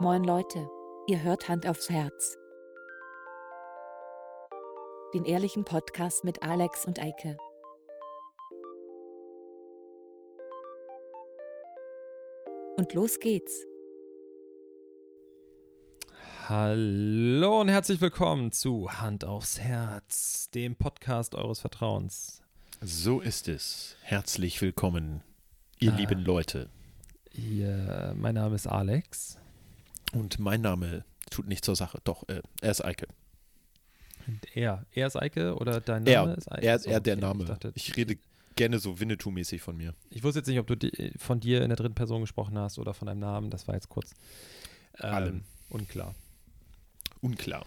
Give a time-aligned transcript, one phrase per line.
[0.00, 0.68] Moin Leute,
[1.06, 2.36] ihr hört Hand aufs Herz.
[5.14, 7.36] Den ehrlichen Podcast mit Alex und Eike.
[12.76, 13.66] Und los geht's.
[16.48, 22.42] Hallo und herzlich willkommen zu Hand aufs Herz, dem Podcast eures Vertrauens.
[22.80, 23.96] So ist es.
[24.02, 25.22] Herzlich willkommen,
[25.78, 25.96] ihr Ah.
[25.96, 26.68] lieben Leute.
[27.32, 29.38] Ihr, mein Name ist Alex
[30.12, 31.98] Und mein Name tut nicht zur Sache.
[32.04, 33.06] Doch, äh, er ist Eike.
[34.26, 34.84] und er.
[34.92, 36.66] Er ist Eike oder dein Er, Name ist Eike?
[36.66, 37.42] er, So, er der okay, Name.
[37.44, 38.18] Ich, dachte, Ich rede
[38.56, 39.94] gerne so Winnetou-mäßig von mir.
[40.10, 42.78] ich wusste jetzt nicht, ob du di- von dir in der dritten Person gesprochen hast
[42.78, 43.50] oder von deinem Namen.
[43.50, 44.10] Das war jetzt kurz
[45.00, 45.42] ähm, Allem.
[45.70, 46.14] unklar.
[47.20, 47.64] Unklar.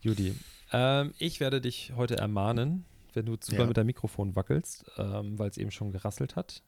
[0.00, 0.34] Judy,
[0.72, 3.64] ähm, ich werde dich heute ermahnen, wenn du zu Ja.
[3.64, 6.62] mit deinem Mikrofon wackelst, ähm, weil es eben schon gerasselt hat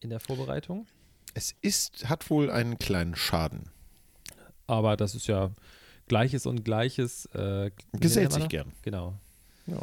[0.00, 0.86] in der Vorbereitung.
[1.34, 3.70] Es ist, hat wohl einen kleinen Schaden.
[4.68, 5.50] Aber das ist ja
[6.06, 7.26] Gleiches und Gleiches.
[7.34, 8.70] Äh, Gesellt sich gern.
[8.82, 9.14] Genau.
[9.66, 9.80] Ja.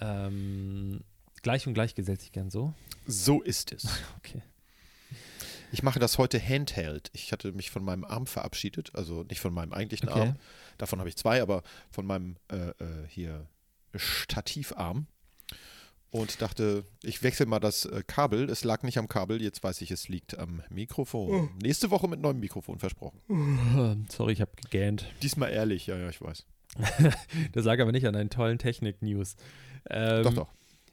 [0.00, 1.00] Ähm,
[1.42, 2.74] gleich und gleich gesellt sich gern so.
[3.06, 3.84] So ist es.
[4.18, 4.42] Okay.
[5.74, 7.10] Ich mache das heute handheld.
[7.14, 10.20] Ich hatte mich von meinem Arm verabschiedet, also nicht von meinem eigentlichen Okay.
[10.20, 10.36] Arm.
[10.76, 13.46] Davon habe ich zwei, aber von meinem äh, äh, hier
[13.94, 15.06] Stativarm.
[16.12, 18.50] Und dachte, ich wechsle mal das äh, Kabel.
[18.50, 21.48] Es lag nicht am Kabel, jetzt weiß ich, es liegt am Mikrofon.
[21.62, 23.18] Nächste Woche mit neuem Mikrofon versprochen.
[23.30, 25.06] Ähm, Sorry, ich habe gegähnt.
[25.22, 26.44] Diesmal ehrlich, ja, ja, ich weiß.
[27.52, 29.36] Das lag aber nicht an deinen tollen Technik-News.
[29.88, 30.48] Ähm, doch, doch,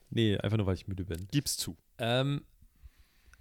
[0.10, 1.28] Nee, einfach nur, weil ich müde bin.
[1.32, 1.76] gib's zu.
[1.98, 2.42] Ähm,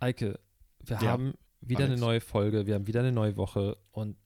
[0.00, 0.38] Eike,
[0.84, 2.00] wir Ja, haben wieder eine Alex.
[2.00, 4.16] neue Folge, wir haben wieder eine neue Woche und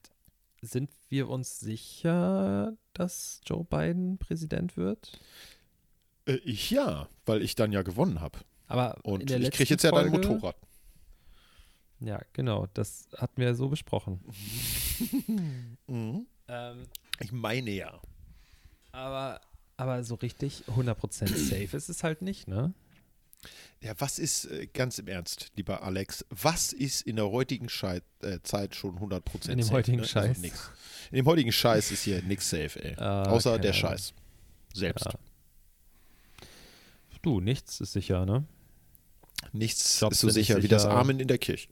[0.62, 5.20] sind wir uns sicher, dass Joe Biden Präsident wird?
[6.26, 8.38] Äh, ich ja, weil ich dann ja gewonnen habe.
[8.68, 10.56] Aber Und ich kriege jetzt ja dein Folge- Motorrad.
[12.00, 14.20] Ja, genau, das hatten wir so besprochen.
[15.86, 16.26] Mhm.
[16.48, 16.86] Ähm,
[17.20, 18.00] Ich meine ja.
[18.92, 19.40] aber,
[19.76, 22.72] aber so richtig 100% safe ist es halt nicht, ne?
[23.80, 28.00] Ja, was ist, äh, ganz im Ernst, lieber Alex, was ist in der heutigen Schei
[28.22, 30.04] äh, Zeit schon 100% In dem safe, heutigen ne?
[30.06, 30.38] Scheiß.
[30.42, 30.56] Also.
[31.10, 32.94] In dem heutigen Scheiß ist hier nichts safe, ey.
[32.96, 33.72] Ah, Außer der.
[33.72, 34.14] Scheiß.
[34.72, 35.06] Selbst.
[35.06, 35.14] Ja.
[37.22, 38.44] Du, nichts ist sicher, ne?
[39.52, 40.94] Nichts Jobs ist so nicht sicher wie das sicher.
[40.94, 41.68] Amen in der Kirche.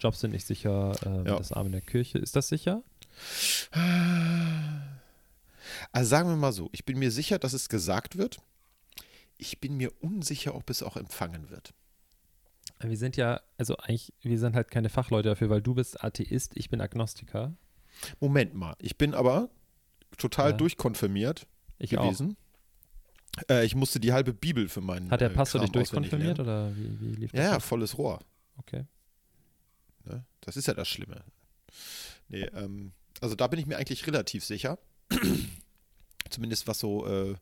[0.00, 1.36] Jobs sind nicht sicher, ähm, Ja.
[1.36, 2.18] das Arm in der Kirche.
[2.18, 2.82] Ist das sicher?
[5.92, 8.40] Also sagen wir mal so, ich bin mir sicher, dass es gesagt wird.
[9.38, 11.72] Ich bin mir unsicher, ob es auch empfangen wird.
[12.80, 16.52] Wir sind ja, also eigentlich, wir sind halt keine Fachleute dafür, weil du bist Atheist,
[16.56, 17.54] ich bin Agnostiker.
[18.20, 19.48] Moment mal, ich bin aber
[20.16, 20.56] total Ja.
[20.56, 21.46] durchkonfirmiert
[21.78, 22.36] Ich gewesen.
[23.48, 25.10] Äh, ich musste die halbe Bibel für meinen.
[25.10, 27.38] Hat der äh, Pastor dich Kram auswendig durchkonfirmiert oder wie, wie lief das?
[27.38, 28.20] Ja, ja, volles Rohr.
[28.56, 28.84] Okay.
[30.04, 30.24] Ne?
[30.40, 31.22] Das ist ja das Schlimme.
[32.28, 34.78] Nee, ähm, also da bin ich mir eigentlich relativ sicher.
[36.30, 37.36] Zumindest was so äh,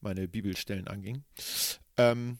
[0.00, 1.22] meine Bibelstellen anging.
[1.96, 2.38] Ähm,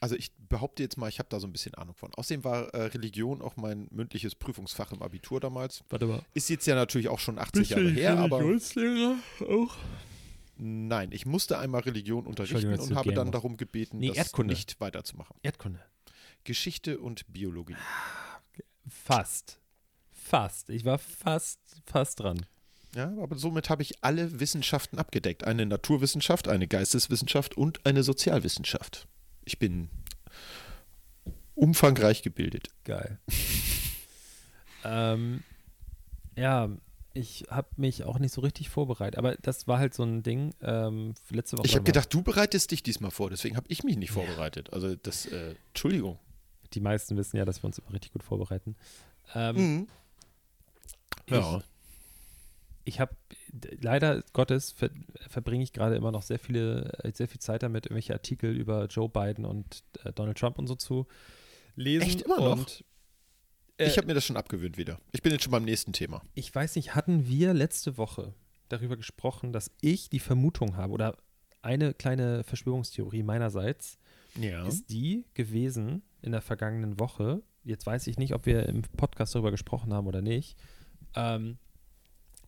[0.00, 2.14] also ich behaupte jetzt mal, ich habe da so ein bisschen Ahnung von.
[2.14, 5.82] Außerdem war äh, Religion auch mein mündliches Prüfungsfach im Abitur damals.
[5.88, 6.22] Warte mal.
[6.34, 9.76] Ist jetzt ja natürlich auch schon 80 Jahre her, aber auch?
[10.58, 14.54] Nein, ich musste einmal Religion unterrichten und habe dann darum gebeten, Nee, das Erdkunde.
[14.54, 15.36] nicht weiterzumachen.
[15.42, 15.80] Erdkunde.
[16.44, 17.76] Geschichte und Biologie.
[18.88, 19.60] Fast.
[20.10, 20.70] Fast.
[20.70, 22.44] Ich war fast, fast dran.
[22.94, 25.44] Ja, aber somit habe ich alle Wissenschaften abgedeckt.
[25.44, 29.06] Eine Naturwissenschaft, eine Geisteswissenschaft und eine Sozialwissenschaft.
[29.44, 29.90] Ich bin
[31.54, 32.70] umfangreich gebildet.
[32.84, 33.18] Geil.
[34.84, 35.42] ähm,
[36.36, 36.70] ja,
[37.18, 40.54] ich habe mich auch nicht so richtig vorbereitet, aber das war halt so ein Ding.
[40.62, 41.66] Ähm, letzte Woche.
[41.66, 44.72] Ich habe gedacht, du bereitest dich diesmal vor, deswegen habe ich mich nicht vorbereitet.
[44.72, 46.18] Also das, äh, Entschuldigung.
[46.74, 48.76] Die meisten wissen ja, dass wir uns immer richtig gut vorbereiten.
[49.34, 49.88] Ähm, Mhm.
[51.28, 51.58] Ja.
[52.84, 53.14] Ich, ich habe
[53.80, 54.90] leider Gottes ver,
[55.28, 58.86] verbringe ich gerade immer noch sehr viele, äh, sehr viel Zeit damit, irgendwelche Artikel über
[58.86, 61.06] Joe Biden und äh, Donald Trump und so zu
[61.76, 62.06] lesen.
[62.06, 62.22] Echt?
[62.22, 62.58] Immer noch?
[62.58, 62.84] Und,
[63.86, 64.98] Ich habe mir das schon abgewöhnt wieder.
[65.12, 66.22] Ich bin jetzt schon beim nächsten Thema.
[66.34, 68.34] ich weiß nicht, hatten wir letzte Woche
[68.68, 71.16] darüber gesprochen, dass ich die Vermutung habe oder
[71.62, 73.98] eine kleine Verschwörungstheorie meinerseits
[74.36, 74.66] Ja.
[74.66, 77.42] ist die gewesen in der vergangenen Woche.
[77.64, 80.56] Jetzt weiß ich nicht, ob wir im Podcast darüber gesprochen haben oder nicht,
[81.14, 81.58] ähm,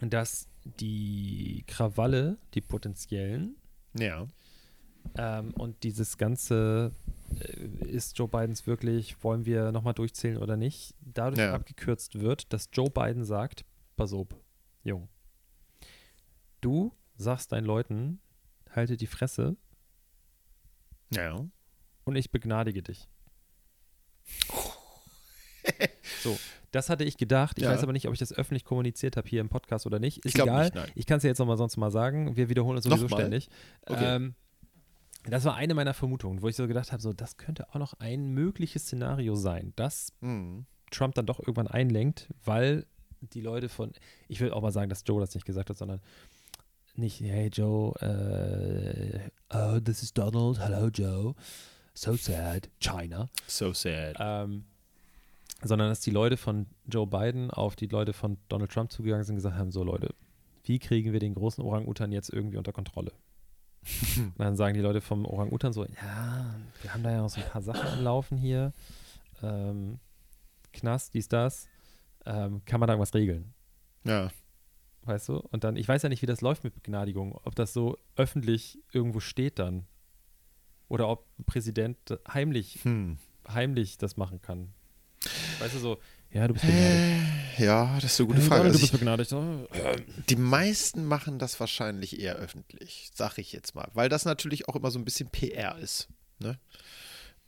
[0.00, 3.56] dass die Krawalle, die potenziellen,
[3.98, 4.26] Ja.
[5.16, 7.19] ähm, und dieses ganze, äh,
[7.80, 11.54] ist Joe Bidens wirklich, wollen wir nochmal durchzählen oder nicht, dadurch Ja.
[11.54, 13.64] abgekürzt wird, dass Joe Biden sagt,
[13.96, 14.28] pass auf,
[14.82, 15.08] Jung,
[16.60, 18.20] du sagst deinen Leuten,
[18.70, 19.56] halte die Fresse
[21.12, 21.46] Ja.
[22.04, 23.08] und ich begnadige dich.
[26.22, 26.38] So,
[26.72, 27.58] Das hatte ich gedacht.
[27.58, 27.70] Ich Ja.
[27.70, 30.18] weiß aber nicht, ob ich das öffentlich kommuniziert habe hier im Podcast oder nicht.
[30.24, 30.70] Ist Ich egal.
[30.70, 30.92] nicht.
[30.94, 32.36] Ich kann es ja jetzt nochmal sonst mal sagen.
[32.36, 33.20] Wir wiederholen uns sowieso Nochmal?
[33.20, 33.48] ständig.
[33.86, 34.16] Okay.
[34.16, 34.34] Ähm,
[35.28, 37.94] das war eine meiner Vermutungen, wo ich so gedacht habe, so, das könnte auch noch
[38.00, 40.66] ein mögliches Szenario sein, dass Hm.
[40.90, 42.86] Trump dann doch irgendwann einlenkt, weil
[43.20, 43.92] die Leute von,
[44.28, 46.00] ich will auch mal sagen, dass Joe das nicht gesagt hat, sondern
[46.96, 51.34] nicht, hey Joe, äh, oh, this is Donald, hello Joe,
[51.94, 54.16] so sad, China, So sad.
[54.18, 54.64] ähm,
[55.62, 59.34] sondern dass die Leute von Joe Biden auf die Leute von Donald Trump zugegangen sind
[59.34, 60.14] und gesagt haben, so Leute,
[60.64, 63.12] wie kriegen wir den großen Orang-Utan jetzt irgendwie unter Kontrolle?
[64.16, 67.40] Und dann sagen die Leute vom Orang-Utan so, ja, wir haben da ja noch so
[67.40, 68.72] ein paar Sachen am Laufen hier,
[69.42, 69.98] ähm,
[70.72, 71.68] Knast, dies, das,
[72.26, 73.52] ähm, kann man da irgendwas regeln?
[74.04, 74.30] Ja.
[75.02, 75.38] Weißt du?
[75.38, 78.78] Und dann, ich weiß ja nicht, wie das läuft mit Begnadigung, ob das so öffentlich
[78.92, 79.86] irgendwo steht dann.
[80.88, 81.96] Oder ob ein Präsident
[82.28, 83.16] heimlich, Hm.
[83.48, 84.72] heimlich das machen kann.
[85.60, 85.98] Weißt du so,
[86.32, 87.58] ja, du bist begnadigt.
[87.58, 88.62] Ja, das ist eine gute Frage.
[88.62, 89.34] Also du bist begnadigt.
[90.28, 93.88] Die meisten machen das wahrscheinlich eher öffentlich, sag ich jetzt mal.
[93.92, 96.08] Weil das natürlich auch immer so ein bisschen PR ist.
[96.38, 96.58] Ne?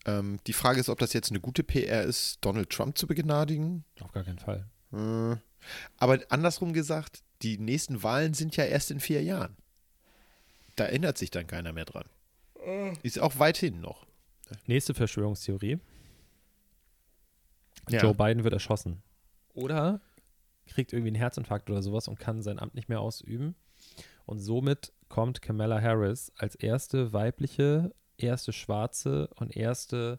[0.04, 3.84] Ähm, die Frage ist, ob das jetzt eine gute PR ist, Donald Trump zu begnadigen.
[4.00, 4.66] Auf gar keinen Fall.
[4.92, 5.36] Äh,
[5.96, 9.56] Aber andersrum gesagt, die nächsten Wahlen sind ja erst in vier Jahren.
[10.76, 12.04] Da ändert sich dann keiner mehr dran.
[13.02, 14.06] Ist auch weit hin noch.
[14.66, 15.78] Nächste Verschwörungstheorie.
[17.88, 18.00] Ja.
[18.02, 19.02] Joe Biden wird erschossen.
[19.54, 20.00] Oder
[20.66, 23.54] kriegt irgendwie einen Herzinfarkt oder sowas und kann sein Amt nicht mehr ausüben.
[24.26, 30.18] Und somit kommt Kamala Harris als erste weibliche, erste schwarze und erste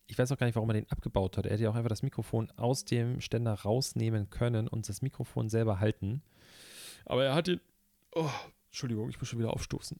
[0.06, 1.46] Ich weiß auch gar nicht, warum er den abgebaut hat.
[1.46, 5.48] Er hätte ja auch einfach das Mikrofon aus dem Ständer rausnehmen können und das Mikrofon
[5.48, 6.22] selber halten.
[7.04, 7.60] Aber er hat den.
[8.14, 8.28] Oh,
[8.66, 9.98] Entschuldigung, ich muss schon wieder aufstoßen.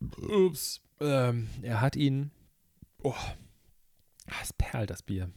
[0.00, 0.80] Ups.
[1.00, 2.30] Ähm, er hat ihn.
[3.02, 3.14] Oh,
[4.42, 5.30] es perlt das Bier.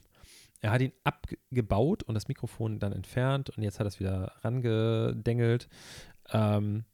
[0.62, 4.34] Er hat ihn abgebaut und das Mikrofon dann entfernt und jetzt hat er es wieder
[4.42, 5.68] rangedengelt.
[6.32, 6.86] Ähm,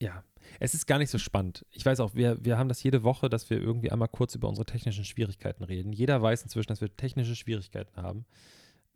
[0.00, 0.24] ja,
[0.60, 1.64] es ist gar nicht so spannend.
[1.70, 4.48] Ich weiß auch, wir, wir haben das jede Woche, dass wir irgendwie einmal kurz über
[4.48, 5.92] unsere technischen Schwierigkeiten reden.
[5.92, 8.26] Jeder weiß inzwischen, dass wir technische Schwierigkeiten haben.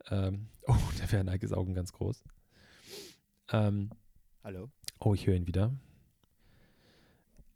[0.09, 2.23] Ähm, oh, da wären Nikes Augen ganz groß.
[3.51, 3.91] Ähm,
[4.43, 4.69] Hallo?
[4.99, 5.73] oh, ich höre ihn wieder.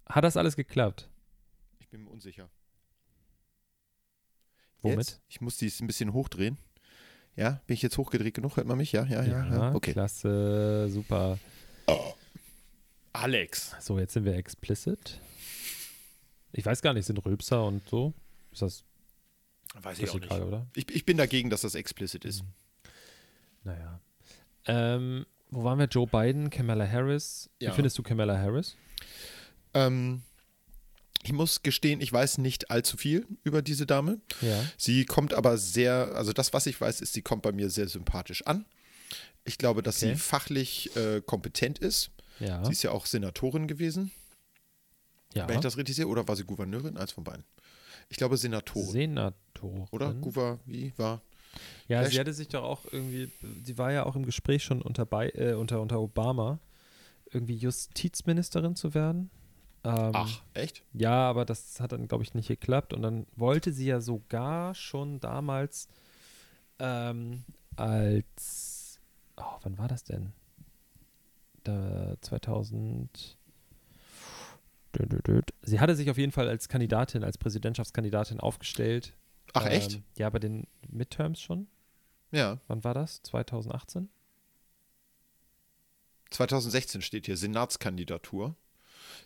[0.07, 1.09] Hat das alles geklappt?
[1.79, 2.49] Ich bin mir unsicher.
[4.81, 4.97] Womit?
[4.97, 5.21] Jetzt?
[5.27, 6.57] Ich muss dies ein bisschen hochdrehen.
[7.35, 8.55] Ja, bin ich jetzt hochgedreht genug?
[8.55, 8.91] Hört man mich?
[8.91, 9.45] Ja, ja, ja.
[9.47, 9.75] ja.
[9.75, 9.93] Okay.
[9.93, 11.39] klasse, super.
[13.15, 13.75] Alex.
[13.79, 15.19] So, jetzt sind wir explicit.
[16.51, 18.13] Ich weiß gar nicht, sind Rülpser und so?
[18.51, 18.83] Ist das,
[19.81, 20.67] Weiß das egal, oder?
[20.75, 22.43] Ich, ich bin dagegen, dass das explicit ist.
[23.63, 23.99] Naja.
[24.65, 25.87] Ähm, wo waren wir?
[25.87, 27.49] Joe Biden, Kamala Harris.
[27.59, 27.71] Ja.
[27.71, 28.75] Wie findest du Kamala Harris?
[29.73, 30.21] Ähm,
[31.23, 34.21] ich muss gestehen, ich weiß nicht allzu viel über diese Dame.
[34.41, 34.63] Ja.
[34.77, 37.87] Sie kommt aber sehr, also das, was ich weiß, ist, sie kommt bei mir sehr
[37.87, 38.65] sympathisch an.
[39.43, 40.13] Ich glaube, dass Okay.
[40.13, 42.11] sie fachlich äh, kompetent ist.
[42.39, 42.63] Ja.
[42.65, 44.11] Sie ist ja auch Senatorin gewesen,
[45.33, 45.47] ja.
[45.47, 46.07] wenn ich das richtig sehe.
[46.07, 46.97] Oder war sie Gouverneurin?
[46.97, 47.43] Eins von beiden.
[48.09, 48.89] Ich glaube Senatorin.
[48.89, 49.87] Senatorin.
[49.91, 50.13] oder?
[50.13, 51.21] Gouver, wie war?
[51.87, 53.31] Ja, Vielleicht- sie hatte sich doch auch irgendwie,
[53.63, 56.59] sie war ja auch im Gespräch schon unter, bei, äh, unter, unter Obama,
[57.31, 59.29] irgendwie Justizministerin zu werden.
[59.83, 60.83] Ähm, Ach, echt?
[60.93, 62.93] Ja, aber das hat dann, glaube ich, nicht geklappt.
[62.93, 65.87] Und dann wollte sie ja sogar schon damals
[66.79, 67.43] ähm,
[67.75, 68.99] als,
[69.37, 70.33] oh, wann war das denn?
[71.65, 73.37] Da 2000.
[74.93, 75.41] Dö, dö, dö.
[75.63, 79.13] Sie hatte sich auf jeden Fall als Kandidatin, als Präsidentschaftskandidatin aufgestellt.
[79.53, 79.95] Ach, echt?
[79.95, 81.67] Ähm, ja, bei den Midterms schon.
[82.31, 82.59] Ja.
[82.67, 83.21] Wann war das?
[83.23, 84.09] 2018?
[86.29, 88.55] 2016 steht hier Senatskandidatur.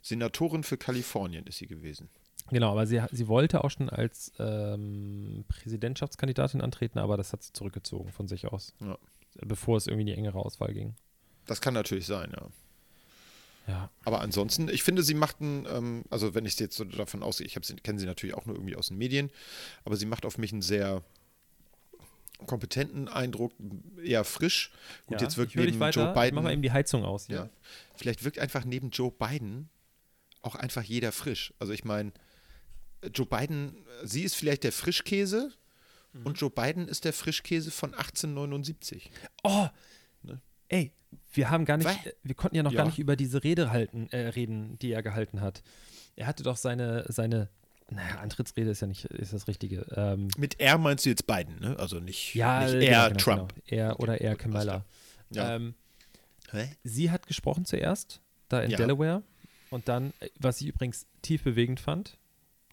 [0.01, 2.10] Senatorin für Kalifornien ist sie gewesen.
[2.51, 7.53] Genau, aber sie, sie wollte auch schon als ähm, Präsidentschaftskandidatin antreten, aber das hat sie
[7.53, 8.74] zurückgezogen von sich aus.
[8.79, 8.98] Ja.
[9.41, 10.96] Bevor es irgendwie in die engere Auswahl ging.
[11.50, 12.48] Das kann natürlich sein, ja.
[13.68, 13.89] Ja.
[14.03, 17.46] Aber ansonsten, ich finde, sie macht einen, ähm, also wenn ich jetzt so davon ausgehe,
[17.48, 19.29] ich kenne sie natürlich auch nur irgendwie aus den Medien,
[19.86, 21.03] aber sie macht auf mich einen sehr
[22.48, 23.51] kompetenten Eindruck,
[24.03, 24.72] eher frisch.
[25.08, 25.77] Gut, ja, jetzt wirkt neben.
[25.77, 27.36] Joe Ich mach mal Biden, eben die Heizung aus hier.
[27.36, 27.50] ja,
[27.96, 29.70] vielleicht wirkt einfach neben Joe Biden
[30.41, 31.53] auch einfach jeder frisch.
[31.60, 32.12] Also ich meine,
[33.13, 35.51] Joe Biden, sie ist vielleicht der Frischkäse
[36.12, 36.25] Mhm.
[36.25, 39.12] und Joe Biden ist der Frischkäse von 1879.
[39.44, 39.68] Oh,
[40.24, 40.41] Ne?
[40.70, 40.91] ey,
[41.32, 42.06] wir haben gar nicht, Was?
[42.06, 42.78] äh, wir konnten ja noch Ja.
[42.80, 45.62] gar nicht über diese Rede halten, äh, reden, die er gehalten hat.
[46.16, 47.50] Er hatte doch seine, seine,
[47.90, 49.86] naja, Antrittsrede ist ja nicht, ist das Richtige.
[49.96, 51.76] Ähm, Mit er meinst du jetzt Biden, ne?
[51.80, 53.54] Also nicht, ja, nicht äh, er genau, Trump.
[53.66, 53.82] Genau.
[53.84, 54.86] Er oder er Kamala.
[55.32, 55.56] Ja.
[55.56, 55.76] Ähm,
[56.84, 58.78] sie hat gesprochen zuerst, da in Ja.
[58.78, 59.24] Delaware.
[59.70, 62.18] Und dann, äh, was ich übrigens tief bewegend fand,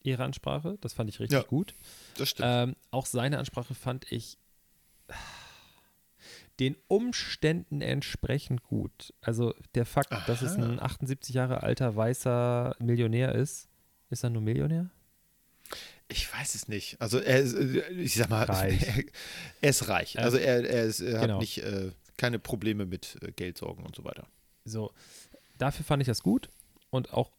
[0.02, 1.44] ihre Ansprache, das fand ich richtig Ja.
[1.46, 1.74] gut.
[2.16, 2.48] Das stimmt.
[2.50, 4.38] Ähm, auch seine Ansprache fand ich
[6.60, 9.12] den Umständen entsprechend gut.
[9.20, 10.64] Also der Fakt, dass es Aha.
[10.64, 13.68] ein 78 Jahre alter weißer Millionär ist,
[14.10, 14.90] ist er nur Millionär?
[16.08, 17.00] Ich weiß es nicht.
[17.00, 18.86] Also er ist, äh, ich sag mal, Reich.
[18.86, 19.04] er,
[19.60, 20.18] er ist reich.
[20.18, 21.34] Also er, er, ist, er genau.
[21.34, 24.26] hat nicht äh, keine Probleme mit äh, Geldsorgen und so weiter.
[24.64, 24.92] So,
[25.58, 26.48] dafür fand ich das gut
[26.90, 27.32] und auch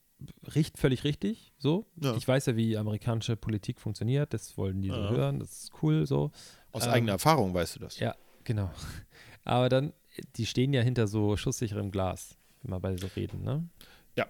[0.54, 1.54] richt, völlig richtig.
[1.58, 2.16] So, Ja.
[2.16, 4.34] ich weiß ja, wie amerikanische Politik funktioniert.
[4.34, 5.10] Das wollen die so Ja.
[5.12, 5.40] hören.
[5.40, 6.06] Das ist cool.
[6.06, 6.32] So,
[6.74, 8.00] Aus Ähm, eigener Erfahrung weißt du das.
[8.00, 8.16] Ja,
[8.48, 8.72] genau.
[9.44, 9.94] Aber dann,
[10.36, 13.68] die stehen ja hinter so schusssicherem Glas, wenn wir bei so reden, ne?
[14.16, 14.26] Ja.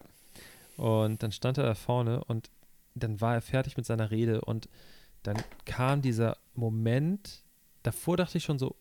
[0.76, 2.50] Und dann stand er da vorne und
[2.94, 4.68] dann war er fertig mit seiner Rede und
[5.24, 7.44] dann kam dieser Moment,
[7.84, 8.76] davor dachte ich schon so,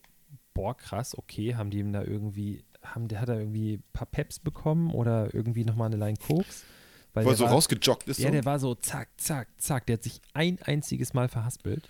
[0.53, 4.07] boah, krass, okay, haben die ihm da irgendwie, haben, der hat er irgendwie ein paar
[4.07, 6.65] Peps bekommen oder irgendwie nochmal eine Line Koks?
[7.13, 8.19] Weil er der so war, rausgejoggt ist.
[8.19, 8.31] ja, so.
[8.31, 9.87] der war so zack, zack, zack.
[9.87, 11.89] Der hat sich ein einziges Mal verhaspelt,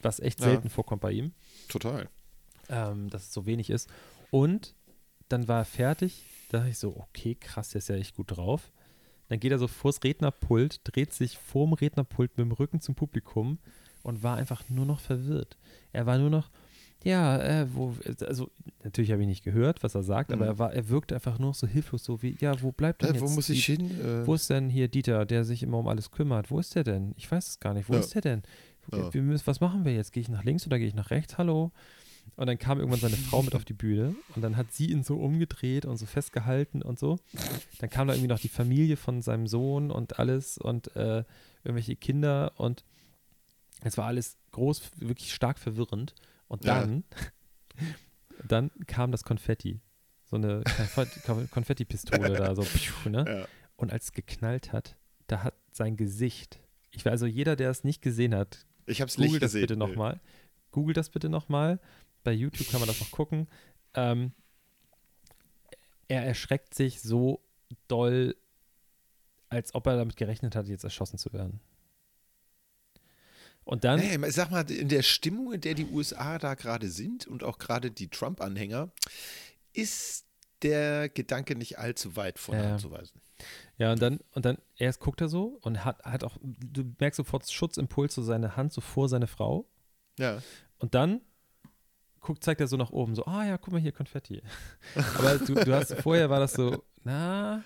[0.00, 0.46] was echt Ja.
[0.46, 1.32] selten vorkommt bei ihm
[1.68, 2.08] Total.
[2.68, 3.88] Ähm, dass es so wenig ist.
[4.30, 4.74] Und
[5.28, 6.24] dann war er fertig.
[6.50, 8.72] Da dachte ich so, okay, krass, der ist ja echt gut drauf.
[9.28, 13.58] Dann geht er so vors Rednerpult, dreht sich vorm Rednerpult mit dem Rücken zum Publikum
[14.02, 15.58] und war einfach nur noch verwirrt.
[15.92, 16.50] Er war nur noch,
[17.04, 17.94] ja, äh, wo,
[18.26, 18.50] also
[18.82, 20.50] natürlich habe ich nicht gehört, was er sagt, aber Mhm.
[20.50, 23.10] er war, er wirkte einfach nur noch so hilflos, so wie, ja, wo bleibt denn
[23.10, 24.00] Äh, jetzt wo muss ich die, hin?
[24.00, 26.50] Äh, wo ist denn hier Dieter, der sich immer um alles kümmert?
[26.50, 27.12] Wo ist der denn?
[27.18, 27.90] Ich weiß es gar nicht.
[27.90, 28.00] Wo Ja.
[28.00, 28.42] ist der denn?
[28.90, 29.10] Ja.
[29.44, 30.12] Was machen wir jetzt?
[30.14, 31.36] Gehe ich nach links oder gehe ich nach rechts?
[31.36, 31.72] Hallo?
[32.36, 35.02] Und dann kam irgendwann seine Frau mit auf die Bühne und dann hat sie ihn
[35.02, 37.18] so umgedreht und so festgehalten und so.
[37.80, 41.24] Dann kam da irgendwie noch die Familie von seinem Sohn und alles und äh,
[41.64, 42.84] irgendwelche Kinder und
[43.82, 46.14] es war alles groß, wirklich stark verwirrend.
[46.48, 46.80] Und Ja.
[46.80, 47.04] dann,
[48.48, 49.80] dann kam das Konfetti.
[50.24, 53.24] So eine Konfetti- Konfettipistole da, so, pfiuh, ne?
[53.26, 53.48] ja.
[53.76, 56.58] Und als es geknallt hat, da hat sein Gesicht,
[56.90, 59.52] ich weiß also jeder, der es nicht gesehen hat, Ich habe es google nicht das
[59.52, 59.62] gesehen.
[59.62, 60.20] bitte nochmal.
[60.70, 61.80] Google das bitte nochmal.
[62.28, 63.48] Bei YouTube kann man das noch gucken.
[63.94, 64.32] Ähm,
[66.08, 67.42] er erschreckt sich so
[67.86, 68.36] doll,
[69.48, 71.60] als ob er damit gerechnet hat, jetzt erschossen zu werden.
[73.64, 77.26] Und dann, Hey, sag mal, in der Stimmung, in der die USA da gerade sind
[77.26, 78.90] und auch gerade die Trump-Anhänger,
[79.72, 80.26] ist
[80.60, 82.64] der Gedanke nicht allzu weit von Ja.
[82.72, 83.22] Hand zu weisen.
[83.78, 87.16] ja, und dann, und dann, erst guckt er so und hat, hat auch, du merkst
[87.16, 89.66] sofort Schutzimpuls, so seine Hand so vor seine Frau.
[90.18, 90.42] Ja.
[90.78, 91.22] Und dann
[92.20, 94.42] guckt, zeigt er so nach oben, so, ah ja, guck mal hier, Konfetti.
[95.18, 97.62] Aber du, du hast, vorher war das so, na,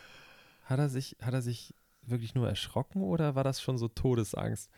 [0.65, 4.71] hat er sich, hat er sich wirklich nur erschrocken oder war das schon so Todesangst?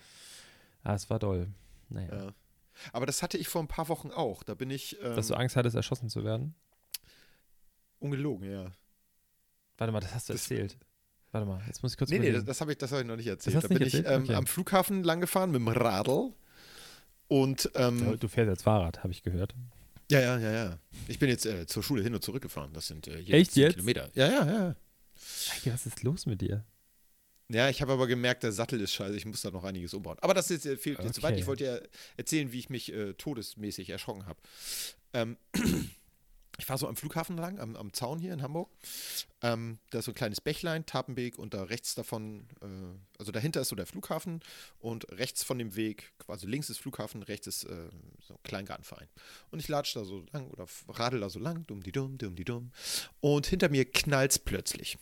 [0.82, 1.48] Ah, es war doll.
[1.88, 2.26] Naja.
[2.26, 2.32] ja.
[2.92, 4.42] Aber das hatte ich vor ein paar Wochen auch.
[4.42, 6.54] Da bin ich ähm, Dass du Angst hattest, erschossen zu werden?
[8.00, 8.70] ungelogen, ja.
[9.78, 10.76] Warte mal, das hast du Das- erzählt.
[11.32, 12.46] Warte mal, jetzt muss ich kurz Nee, nee, das, überlegen.
[12.46, 13.56] das habe ich, das hab ich noch nicht erzählt.
[13.56, 14.34] hast Da bin ich ähm, Okay.
[14.34, 16.32] am Flughafen lang gefahren mit dem Radl.
[17.34, 19.56] Und ähm, du, fährst jetzt Fahrrad, habe ich gehört.
[20.08, 20.78] ja, ja, ja, ja.
[21.08, 22.70] Ich bin jetzt äh, zur Schule hin und zurück gefahren.
[22.72, 23.72] Das sind äh, Echt 10 jetzt?
[23.74, 24.08] Kilometer.
[24.14, 24.76] Ja, ja, ja.
[25.56, 26.64] Eike, was ist los mit dir?
[27.48, 29.16] Ja, ich habe aber gemerkt, der Sattel ist scheiße.
[29.16, 30.16] Ich muss da noch einiges umbauen.
[30.20, 31.26] Aber das ist, äh, fehlt jetzt Okay.
[31.26, 31.38] weit.
[31.40, 31.78] Ich wollte ja
[32.16, 34.38] erzählen, wie ich mich äh, todesmäßig erschrocken habe.
[35.12, 35.36] Ähm,
[36.58, 38.70] ich fahre so am Flughafen lang, am, am Zaun hier in Hamburg.
[39.42, 42.66] Ähm, da ist so ein kleines Bächlein, Tapenweg, und da rechts davon, äh,
[43.18, 44.40] also dahinter ist so der Flughafen
[44.78, 47.88] und rechts von dem Weg, quasi links ist Flughafen, rechts ist äh,
[48.26, 49.08] so ein Kleingartenverein.
[49.50, 52.36] Und ich latsch da so lang oder radel da so lang, dumm die dumm, dumm
[52.36, 52.72] die dumm.
[53.20, 54.98] Und hinter mir knallt's plötzlich.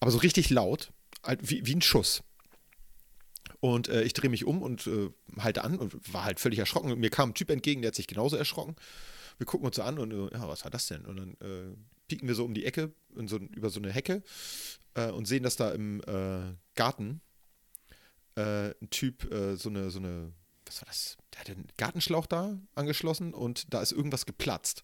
[0.00, 2.22] Aber so richtig laut, halt wie, wie ein Schuss.
[3.60, 6.98] Und äh, ich drehe mich um und äh, halte an und war halt völlig erschrocken.
[6.98, 8.74] Mir kam ein Typ entgegen, der hat sich genauso erschrocken.
[9.38, 11.04] Wir gucken uns so an und äh, ja, was war das denn?
[11.04, 11.74] Und dann äh,
[12.08, 14.22] pieken wir so um die Ecke, in so, über so eine Hecke
[14.94, 17.20] äh, und sehen, dass da im äh, Garten
[18.36, 20.32] äh, ein Typ äh, so eine, so eine,
[20.66, 21.16] was war das?
[21.32, 24.82] Der hat einen Gartenschlauch da angeschlossen und da ist irgendwas geplatzt.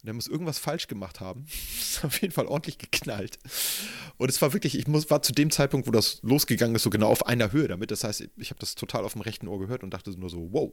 [0.00, 1.46] Und der muss irgendwas falsch gemacht haben.
[1.78, 3.38] Das ist auf jeden Fall ordentlich geknallt.
[4.18, 6.90] Und es war wirklich, ich muss, war zu dem Zeitpunkt, wo das losgegangen ist, so
[6.90, 7.90] genau auf einer Höhe damit.
[7.90, 10.52] Das heißt, ich habe das total auf dem rechten Ohr gehört und dachte nur so,
[10.52, 10.72] wow.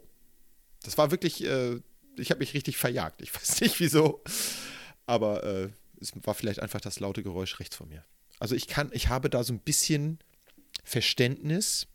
[0.83, 1.79] Das war wirklich, äh,
[2.17, 3.21] ich habe mich richtig verjagt.
[3.21, 4.23] Ich weiß nicht wieso.
[5.05, 5.69] Aber äh,
[6.01, 8.03] es war vielleicht einfach das laute Geräusch rechts von mir.
[8.39, 10.19] Also ich kann, ich habe da so ein bisschen
[10.83, 11.87] Verständnis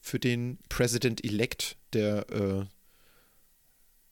[0.00, 2.64] für den President-Elect der äh,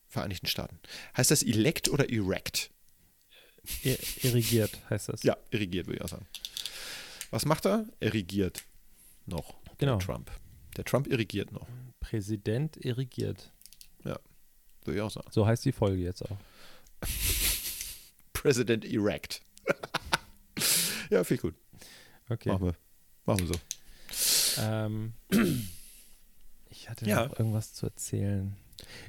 [0.08, 0.78] Vereinigten Staaten.
[1.16, 2.70] Heißt das elect oder erect?
[3.82, 5.22] Ir irrigiert heißt das.
[5.22, 6.26] Ja, irrigiert, würde ich auch sagen.
[7.30, 7.86] Was macht er?
[7.98, 8.62] Er regiert
[9.24, 9.54] noch.
[9.78, 9.96] Genau.
[9.96, 10.30] Der Trump.
[10.76, 11.66] Der Trump irrigiert noch,
[12.00, 13.52] Präsident irrigiert.
[14.86, 15.28] Würde ich auch sagen.
[15.30, 16.36] So heißt die Folge jetzt auch.
[18.32, 19.42] President erect.
[21.10, 21.54] ja, viel gut.
[22.28, 22.48] Okay.
[22.50, 22.74] Machen wir.
[23.26, 24.60] Machen wir so.
[24.62, 25.12] Ähm,
[26.70, 27.26] ich hatte Ja.
[27.26, 28.56] noch irgendwas zu erzählen.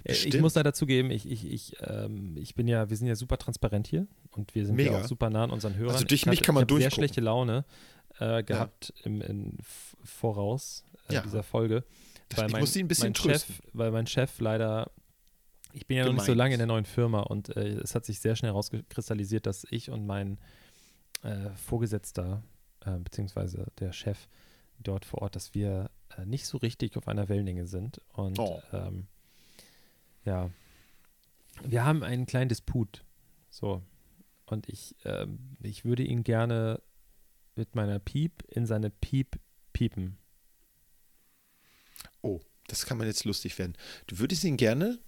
[0.03, 0.41] Äh, Ich Bestimmt.
[0.41, 3.87] muss leider zugeben, ich, ich, ich, ähm, ich bin ja, wir sind ja super transparent
[3.87, 5.01] hier und wir sind ja Mega.
[5.01, 5.93] auch super nah an unseren Hörern.
[5.95, 7.65] Also durch ich mich hatte- kann man ich hab sehr schlechte Laune
[8.19, 11.21] äh, gehabt im, im F- Voraus äh, Ja.
[11.21, 11.83] dieser Folge.
[12.29, 14.91] Das, weil ich mein, muss Sie ein bisschen mein Chef, weil mein Chef leider,
[15.73, 16.37] ich bin ja noch nicht so Gemeint.
[16.37, 19.89] lange in der neuen Firma und äh, es hat sich sehr schnell herauskristallisiert, dass ich
[19.89, 20.37] und mein
[21.23, 22.43] äh, Vorgesetzter,
[22.85, 24.27] äh, beziehungsweise der Chef
[24.79, 28.01] dort vor Ort, dass wir äh, nicht so richtig auf einer Wellenlänge sind.
[28.13, 28.61] Und Oh.
[28.71, 29.07] ähm,
[30.25, 30.49] ja,
[31.63, 33.03] wir haben einen kleinen Disput.
[33.49, 33.81] So.
[34.45, 36.81] Und ich, ähm, ich würde ihn gerne
[37.55, 39.39] mit meiner Piep in seine Piep
[39.71, 40.17] piepen.
[42.21, 43.73] Oh, das kann man jetzt lustig werden.
[44.07, 44.99] Du würdest ihn gerne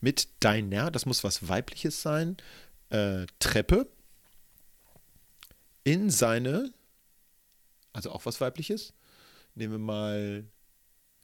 [0.00, 2.36] mit deiner, das muss was Weibliches sein,
[2.90, 3.90] äh, Treppe
[5.84, 6.72] in seine,
[7.92, 8.92] also auch was Weibliches,
[9.54, 10.44] nehmen wir mal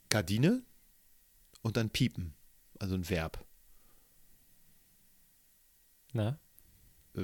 [0.09, 0.63] Gardine
[1.63, 2.35] und dann piepen,
[2.79, 3.45] also ein Verb.
[6.13, 6.39] Na?
[7.17, 7.21] Äh,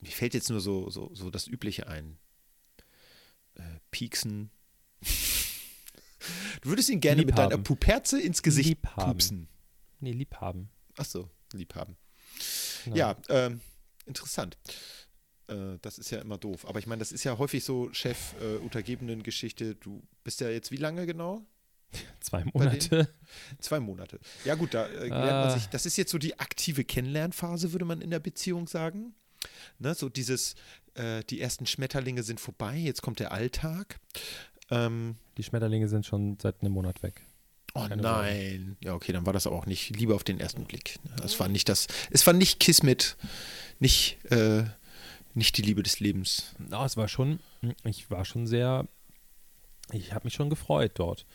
[0.00, 2.18] mir fällt jetzt nur so, so, so das Übliche ein.
[3.54, 4.50] Äh, pieksen.
[6.60, 7.56] Du würdest ihn gerne mit deiner.
[7.56, 9.12] Puperze ins Gesicht Liebhaben.
[9.12, 9.48] pupsen.
[10.00, 10.70] Nee, liebhaben.
[10.96, 11.96] Ach so, lieb haben.
[12.84, 12.96] Genau.
[12.96, 13.60] Ja, ähm,
[14.06, 14.56] interessant.
[15.48, 16.66] Äh, das ist ja immer doof.
[16.66, 18.58] Aber ich meine, das ist ja häufig so Chef äh.
[19.80, 21.44] Du bist ja jetzt wie lange genau?
[22.20, 22.44] Zwei?
[22.54, 23.12] Monate.
[23.58, 24.20] Zwei Monate.
[24.44, 25.50] Ja gut, da äh, lernt man Ah.
[25.50, 25.66] sich.
[25.68, 29.14] Das ist jetzt so die aktive Kennenlernphase, würde man in der Beziehung sagen.
[29.78, 30.54] Ne, so dieses,
[30.94, 33.98] äh, die ersten Schmetterlinge sind vorbei, jetzt kommt der Alltag.
[34.70, 37.22] Ähm, Die Schmetterlinge sind schon seit einem Monat weg.
[37.74, 38.76] Oh Keine nein.
[38.82, 40.98] Ja, okay, dann war das aber auch nicht Liebe auf den ersten Blick.
[41.24, 43.16] Es war nicht das, es war nicht Kismet,
[43.78, 44.64] nicht, äh,
[45.34, 46.54] nicht die Liebe des Lebens.
[46.70, 47.38] Ja, es war schon,
[47.84, 48.88] ich war schon sehr,
[49.92, 51.26] ich habe mich schon gefreut, dort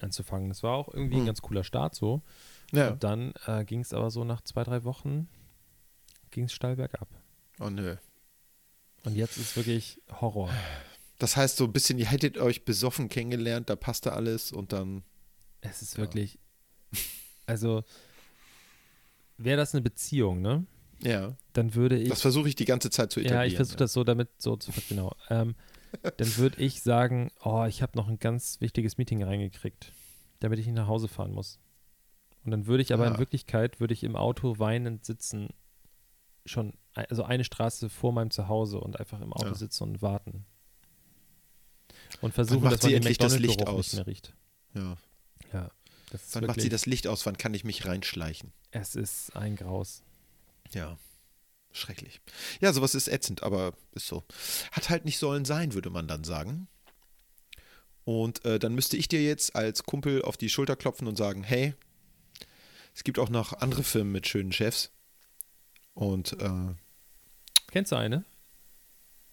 [0.00, 0.50] anzufangen.
[0.50, 1.26] Es war auch irgendwie ein Hm.
[1.26, 2.22] ganz cooler Start so.
[2.72, 2.90] Ja.
[2.90, 5.28] Und dann äh, ging es aber so nach zwei, drei Wochen,
[6.30, 7.08] ging es steil bergab.
[7.60, 7.96] Oh nö.
[9.04, 10.50] Und jetzt ist wirklich Horror.
[11.18, 15.02] Das heißt so ein bisschen, ihr hättet euch besoffen kennengelernt, da passte alles und dann.
[15.62, 15.98] Es ist Ja.
[16.02, 16.38] wirklich,
[17.46, 17.82] also
[19.38, 20.66] wäre das eine Beziehung, ne?
[21.02, 21.36] Ja.
[21.54, 23.42] Dann würde ich, Das versuche ich die ganze Zeit zu etablieren.
[23.42, 25.16] ja, ich versuche das so damit so zu, genau.
[25.30, 25.56] Ähm,
[26.16, 29.92] dann würde ich sagen, oh, ich habe noch ein ganz wichtiges Meeting reingekriegt,
[30.40, 31.58] damit ich nicht nach Hause fahren muss.
[32.44, 33.12] Und dann würde ich aber Ah.
[33.14, 35.48] in Wirklichkeit, würde ich im Auto weinend sitzen,
[36.44, 39.54] schon, also eine Straße vor meinem Zuhause und einfach im Auto Ja.
[39.54, 40.44] sitzen und warten.
[42.20, 43.76] Und versuchen, dass man den das McDonald's-Geruch aus?
[43.86, 44.34] nicht mehr riecht.
[44.74, 44.96] Ja.
[45.52, 45.70] Ja,
[46.32, 47.24] Wann macht sie das Licht aus?
[47.26, 48.52] Wann kann ich mich reinschleichen?
[48.70, 50.02] es ist ein Graus.
[50.72, 50.96] Ja.
[51.72, 52.20] Schrecklich.
[52.60, 54.24] Ja, sowas ist ätzend, aber ist so.
[54.72, 56.68] Hat halt nicht sollen sein, würde man dann sagen.
[58.04, 61.42] Und äh, dann müsste ich dir jetzt als Kumpel auf die Schulter klopfen und sagen,
[61.44, 61.74] hey,
[62.94, 64.90] es gibt auch noch andere Firmen mit schönen Chefs.
[65.94, 66.74] Und äh,
[67.70, 68.24] Kennst du eine?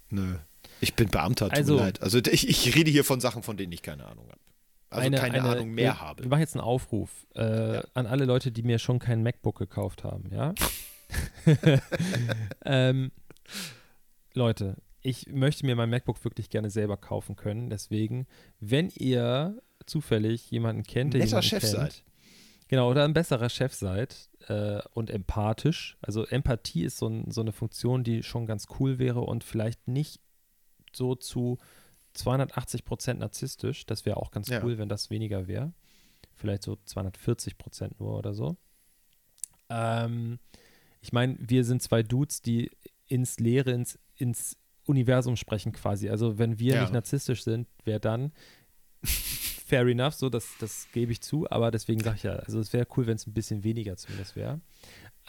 [0.10, 0.38] nö.
[0.82, 2.02] Ich bin Beamter, tut Also- mir leid.
[2.02, 4.40] Also ich, ich rede hier von Sachen, von denen ich keine Ahnung habe.
[4.90, 6.24] Also eine, keine eine, Ahnung mehr wir, habe.
[6.24, 7.84] Wir machen jetzt einen Aufruf äh, Ja.
[7.94, 10.54] an alle Leute, die mir schon kein MacBook gekauft haben, ja?
[12.66, 13.12] ähm,
[14.34, 17.70] Leute, ich möchte mir mein MacBook wirklich gerne selber kaufen können.
[17.70, 18.28] Deswegen,
[18.60, 22.04] wenn ihr zufällig jemanden kennt, der Netter Chef kennt, seid.
[22.68, 25.98] Genau, oder ein besserer Chef seid äh, und empathisch.
[26.02, 29.88] Also Empathie ist so, ein, so eine Funktion, die schon ganz cool wäre und vielleicht
[29.88, 30.22] nicht
[30.94, 31.58] so zu
[32.14, 33.86] 280 Prozent narzisstisch.
[33.86, 34.64] Das wäre auch ganz Ja.
[34.64, 35.74] cool, wenn das weniger wäre.
[36.36, 38.58] Vielleicht so 240 Prozent nur oder so.
[39.70, 40.40] Ähm,
[41.02, 42.72] ich meine, wir sind zwei Dudes, die
[43.08, 46.10] ins Leere, ins, ins Universum sprechen quasi.
[46.10, 46.82] Also wenn wir Ja.
[46.82, 48.32] nicht narzisstisch sind, wer dann?
[49.04, 52.74] Fair enough, so das, das gebe ich zu, aber deswegen sage ich ja, also es
[52.74, 54.62] wäre cool, wenn es ein bisschen weniger zumindest wäre.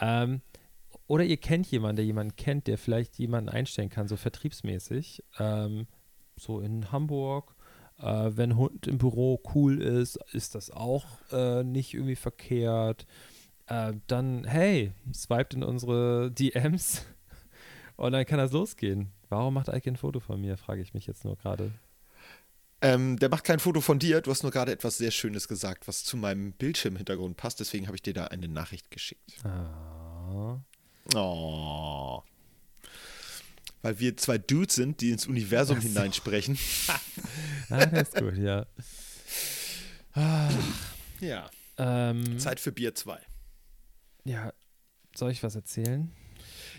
[0.01, 0.41] Ähm,
[1.07, 5.23] oder ihr kennt jemanden, der jemanden kennt, der vielleicht jemanden einstellen kann, so vertriebsmäßig.
[5.39, 5.87] Ähm,
[6.41, 7.55] so in Hamburg.
[7.99, 13.07] Äh, wenn Hund im Büro cool ist, ist das auch äh, nicht irgendwie verkehrt.
[13.67, 17.05] Äh, dann, hey, swiped in unsere DMs
[17.97, 19.11] und dann kann das losgehen.
[19.29, 21.73] Warum macht Ike ein Foto von mir, frage ich mich jetzt nur gerade.
[22.83, 24.23] Ähm, der macht kein Foto von dir.
[24.23, 27.61] Du hast nur gerade etwas sehr Schönes gesagt, was zu meinem Bildschirmhintergrund passt.
[27.61, 29.45] Deswegen habe ich dir da eine Nachricht geschickt.
[29.45, 30.59] Ah.
[31.15, 32.23] Oh.
[33.83, 35.89] Weil wir zwei Dudes sind, die ins Universum Ach so.
[35.89, 36.59] hineinsprechen.
[37.71, 38.67] ah, das ist gut, ja.
[41.21, 41.51] Ja.
[41.79, 43.19] Ähm, Zeit für Bier 2.
[44.25, 44.53] ja,
[45.15, 46.13] soll ich was erzählen?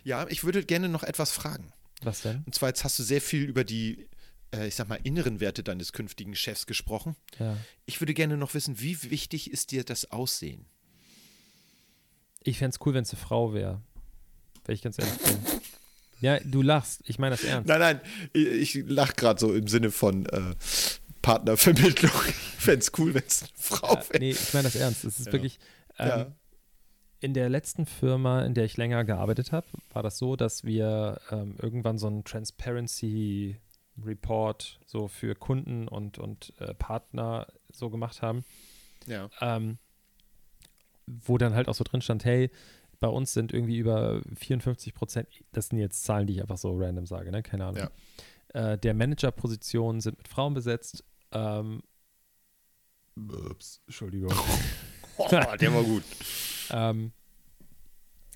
[0.04, 1.74] Ja, ich würde gerne noch etwas fragen.
[2.02, 2.44] Was denn?
[2.46, 4.08] Und zwar, jetzt hast du sehr viel über die,
[4.54, 7.16] äh, ich sag mal, inneren Werte deines künftigen Chefs gesprochen.
[7.40, 7.58] Ja.
[7.86, 10.66] Ich würde gerne noch wissen, wie wichtig ist dir das Aussehen?
[12.44, 13.82] Ich fände es cool, wenn es eine Frau wäre.
[14.66, 15.38] Wenn ich ganz ehrlich bin.
[16.22, 17.02] Ja, du lachst.
[17.06, 17.68] Ich meine das ernst.
[17.68, 18.02] Nein, nein,
[18.34, 20.56] ich, ich lache gerade so im Sinne von äh,
[21.22, 22.12] Partnervermittlung.
[22.30, 24.20] Ich fände es cool, wenn es eine Frau Ja, wäre.
[24.20, 25.04] nee, ich meine das ernst.
[25.04, 25.34] Es ist Ja.
[25.34, 25.60] wirklich.
[25.98, 26.32] Ähm, Ja.
[27.24, 31.20] In der letzten Firma, in der ich länger gearbeitet habe, war das so, dass wir
[31.30, 33.58] ähm, irgendwann so einen Transparency
[34.04, 38.44] Report so für Kunden und, und äh, Partner so gemacht haben.
[39.06, 39.30] ja.
[39.40, 39.78] ähm,
[41.06, 42.50] wo dann halt auch so drin stand, hey,
[43.02, 46.72] bei uns sind irgendwie über 54 Prozent, das sind jetzt Zahlen, die ich einfach so
[46.78, 47.44] random sage, ne?
[47.44, 47.90] keine Ahnung,
[48.54, 51.04] äh, der Managerpositionen sind mit Frauen besetzt.
[51.32, 51.82] Ähm,
[53.18, 54.32] ups, Entschuldigung.
[55.18, 56.04] Oh, der war gut.
[56.72, 57.12] ähm,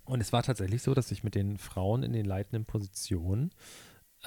[0.04, 3.49] und es war tatsächlich so, dass ich mit den Frauen in den leitenden Positionen,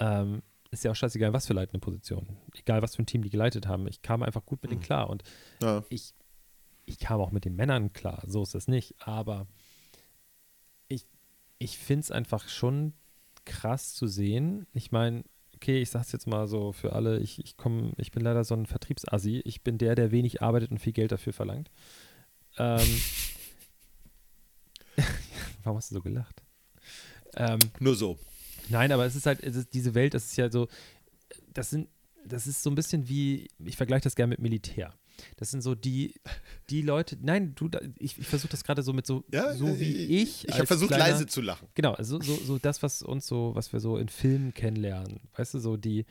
[0.01, 3.31] ähm, ist ja auch scheißegal, was für leitende Positionen, egal was für ein Team die
[3.31, 4.85] geleitet haben, ich kam einfach gut mit denen Mhm.
[4.85, 5.23] klar und
[5.63, 5.85] Ja.
[5.89, 6.15] ich,
[6.85, 9.47] ich kam auch mit den Männern klar, so ist das nicht, aber
[11.59, 12.95] ich finde es einfach schon
[13.45, 14.67] krass zu sehen.
[14.73, 18.23] Ich meine, okay, ich sag's jetzt mal so für alle, ich, ich komme, ich bin
[18.23, 19.43] leider so ein Vertriebsassi.
[19.45, 21.71] Ich bin der, der wenig arbeitet und viel Geld dafür verlangt.
[22.59, 23.01] Ähm,
[25.65, 26.43] warum hast du so gelacht?
[27.37, 28.19] Ähm, Nur so.
[28.69, 30.69] Nein, aber es ist halt, es ist, diese Welt, das ist ja so,
[31.55, 31.89] das sind,
[32.25, 34.93] das ist so ein bisschen wie, ich vergleiche das gerne mit Militär.
[35.37, 36.15] Das sind so die,
[36.71, 39.93] die Leute, nein, du, ich, ich versuche das gerade so mit so, Ja, so wie
[40.23, 40.45] ich.
[40.45, 41.69] Ich habe als versucht, kleiner- leise zu lachen.
[41.75, 45.21] Genau, also so, so das, was uns so, was wir so in Filmen kennenlernen.
[45.37, 46.05] Weißt du, so die,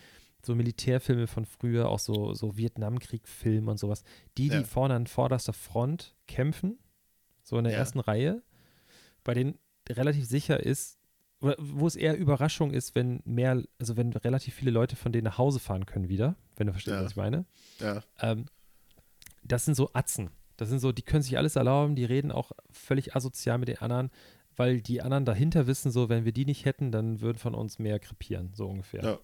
[0.46, 4.04] so Militärfilme von früher, auch so, so Vietnamkrieg-Filme und sowas.
[4.38, 4.64] Die, die Ja.
[4.64, 6.78] vorne an vorderster Front kämpfen,
[7.44, 7.80] so in der Ja.
[7.80, 8.44] ersten Reihe,
[9.24, 9.58] bei denen
[9.90, 10.98] relativ sicher ist,
[11.40, 15.38] wo es eher Überraschung ist, wenn mehr, also wenn relativ viele Leute von denen nach
[15.38, 17.04] Hause fahren können wieder, wenn du verstehst, Ja.
[17.04, 17.46] was ich meine.
[17.80, 18.02] Ja.
[18.20, 18.46] Ähm,
[19.48, 20.30] das sind so Atzen.
[20.58, 23.78] Das sind so, die können sich alles erlauben, die reden auch völlig asozial mit den
[23.78, 24.10] anderen,
[24.56, 27.78] weil die anderen dahinter wissen, so, wenn wir die nicht hätten, dann würden von uns
[27.78, 29.04] mehr krepieren, so ungefähr.
[29.04, 29.20] Ja.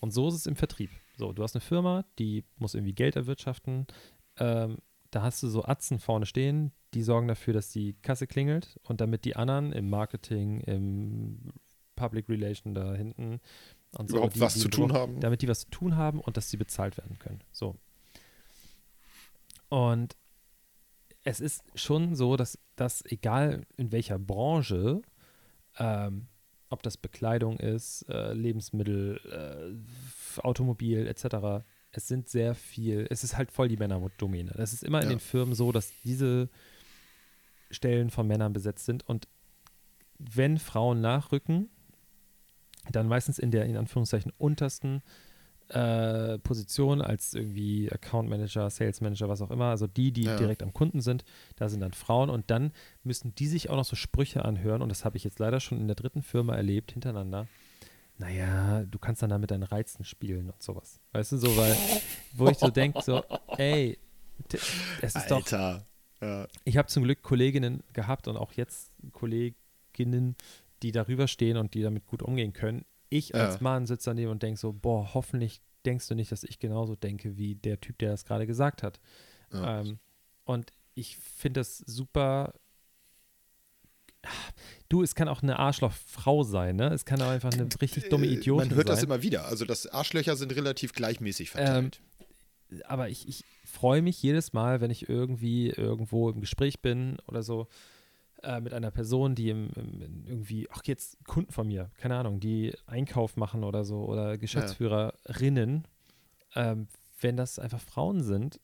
[0.00, 0.90] Und so ist es im Vertrieb.
[1.16, 3.86] So, du hast eine Firma, die muss irgendwie Geld erwirtschaften.
[4.38, 4.78] Ähm,
[5.12, 9.00] da hast du so Atzen vorne stehen, die sorgen dafür, dass die Kasse klingelt und
[9.00, 11.52] damit die anderen im Marketing, im
[11.94, 13.40] Public Relation da hinten
[13.96, 15.20] und so, Überhaupt die, was die zu tun haben.
[15.20, 17.40] damit die was zu tun haben und dass sie bezahlt werden können.
[17.52, 17.76] So.
[19.72, 20.16] Und
[21.24, 25.00] es ist schon so, dass das, egal in welcher Branche,
[25.78, 26.26] ähm,
[26.68, 29.18] ob das Bekleidung ist, äh, Lebensmittel,
[30.36, 34.50] äh, Automobil etc., es sind sehr viel, es ist halt voll die Männerdomäne.
[34.58, 35.14] Es ist immer in Ja.
[35.16, 36.50] den Firmen so, dass diese
[37.70, 39.26] Stellen von Männern besetzt sind und
[40.18, 41.70] wenn Frauen nachrücken,
[42.90, 45.02] dann meistens in der in Anführungszeichen untersten
[45.68, 50.36] äh, Position als irgendwie Account Manager, Sales Manager, was auch immer, also die, die Ja.
[50.36, 51.24] direkt am Kunden sind,
[51.56, 52.72] da sind dann Frauen und dann
[53.04, 55.80] müssen die sich auch noch so Sprüche anhören und das habe ich jetzt leider schon
[55.80, 57.46] in der dritten Firma erlebt hintereinander.
[58.18, 61.00] naja, du kannst dann da mit deinen Reizen spielen und sowas.
[61.12, 61.76] Weißt du, so, weil,
[62.34, 63.22] wo ich so denke, so,
[63.56, 63.98] ey,
[65.00, 65.84] es ist Alter.
[66.20, 66.28] doch.
[66.28, 66.46] Ja.
[66.64, 70.36] Ich habe zum Glück Kolleginnen gehabt und auch jetzt Kolleginnen,
[70.82, 72.84] die darüber stehen und die damit gut umgehen können.
[73.12, 73.60] Ich als Ja.
[73.62, 77.36] Mann sitze daneben und denke so, boah, hoffentlich denkst du nicht, dass ich genauso denke
[77.36, 79.00] wie der Typ, der das gerade gesagt hat.
[79.52, 79.80] Ja.
[79.80, 79.98] Ähm,
[80.44, 82.54] und ich finde das super.
[84.88, 86.88] Du, es kann auch eine Arschlochfrau sein, ne?
[86.92, 88.96] Es kann auch einfach eine richtig dumme Äh, Idiotin Man hört sein.
[88.96, 89.46] das immer wieder.
[89.46, 92.00] Also das Arschlöcher sind relativ gleichmäßig verteilt.
[92.84, 97.42] aber ich, ich freue mich jedes Mal, wenn ich irgendwie irgendwo im Gespräch bin oder
[97.42, 97.66] so
[98.42, 102.40] äh, mit einer Person, die im, im, irgendwie, ach jetzt Kunden von mir, keine Ahnung,
[102.40, 105.86] die Einkauf machen oder so oder Geschäftsführerinnen,
[106.54, 106.88] ähm,
[107.20, 108.60] wenn das einfach Frauen sind,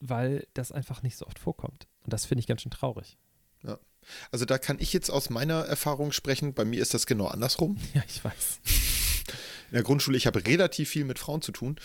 [0.00, 1.86] weil das einfach nicht so oft vorkommt.
[2.02, 3.16] Und das finde ich ganz schön traurig.
[4.30, 6.54] Also da kann ich jetzt aus meiner Erfahrung sprechen.
[6.54, 7.78] Bei mir ist das genau andersrum.
[7.94, 8.60] Ja, ich weiß.
[9.70, 11.76] In der Grundschule, ich habe relativ viel mit Frauen zu tun.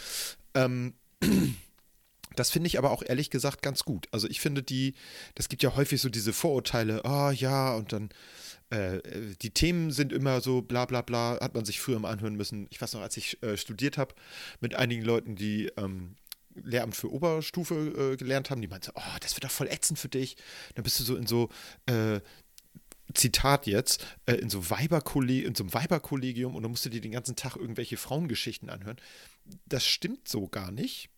[0.54, 0.94] Ähm,
[2.36, 4.08] das finde ich aber auch ehrlich gesagt ganz gut.
[4.12, 4.94] Also ich finde die,
[5.36, 8.10] das gibt ja häufig so diese Vorurteile, ah ja, und dann
[8.70, 9.00] äh,
[9.42, 12.68] die Themen sind immer so bla bla bla, hat man sich früher mal anhören müssen.
[12.70, 14.14] Ich weiß noch, als ich äh, studiert habe
[14.60, 16.16] mit einigen Leuten, die ähm,
[16.56, 20.10] Lehramt für Oberstufe äh, gelernt haben, die meinten, oh, das wird doch voll ätzend für
[20.10, 20.36] dich.
[20.76, 21.50] Dann bist du so in so
[21.86, 22.20] äh,
[23.14, 27.02] Zitat jetzt, äh, in, so Weiberkolleg in so einem Weiberkollegium und dann musst du dir
[27.02, 28.98] den ganzen Tag irgendwelche Frauengeschichten anhören.
[29.66, 31.10] Das stimmt so gar nicht.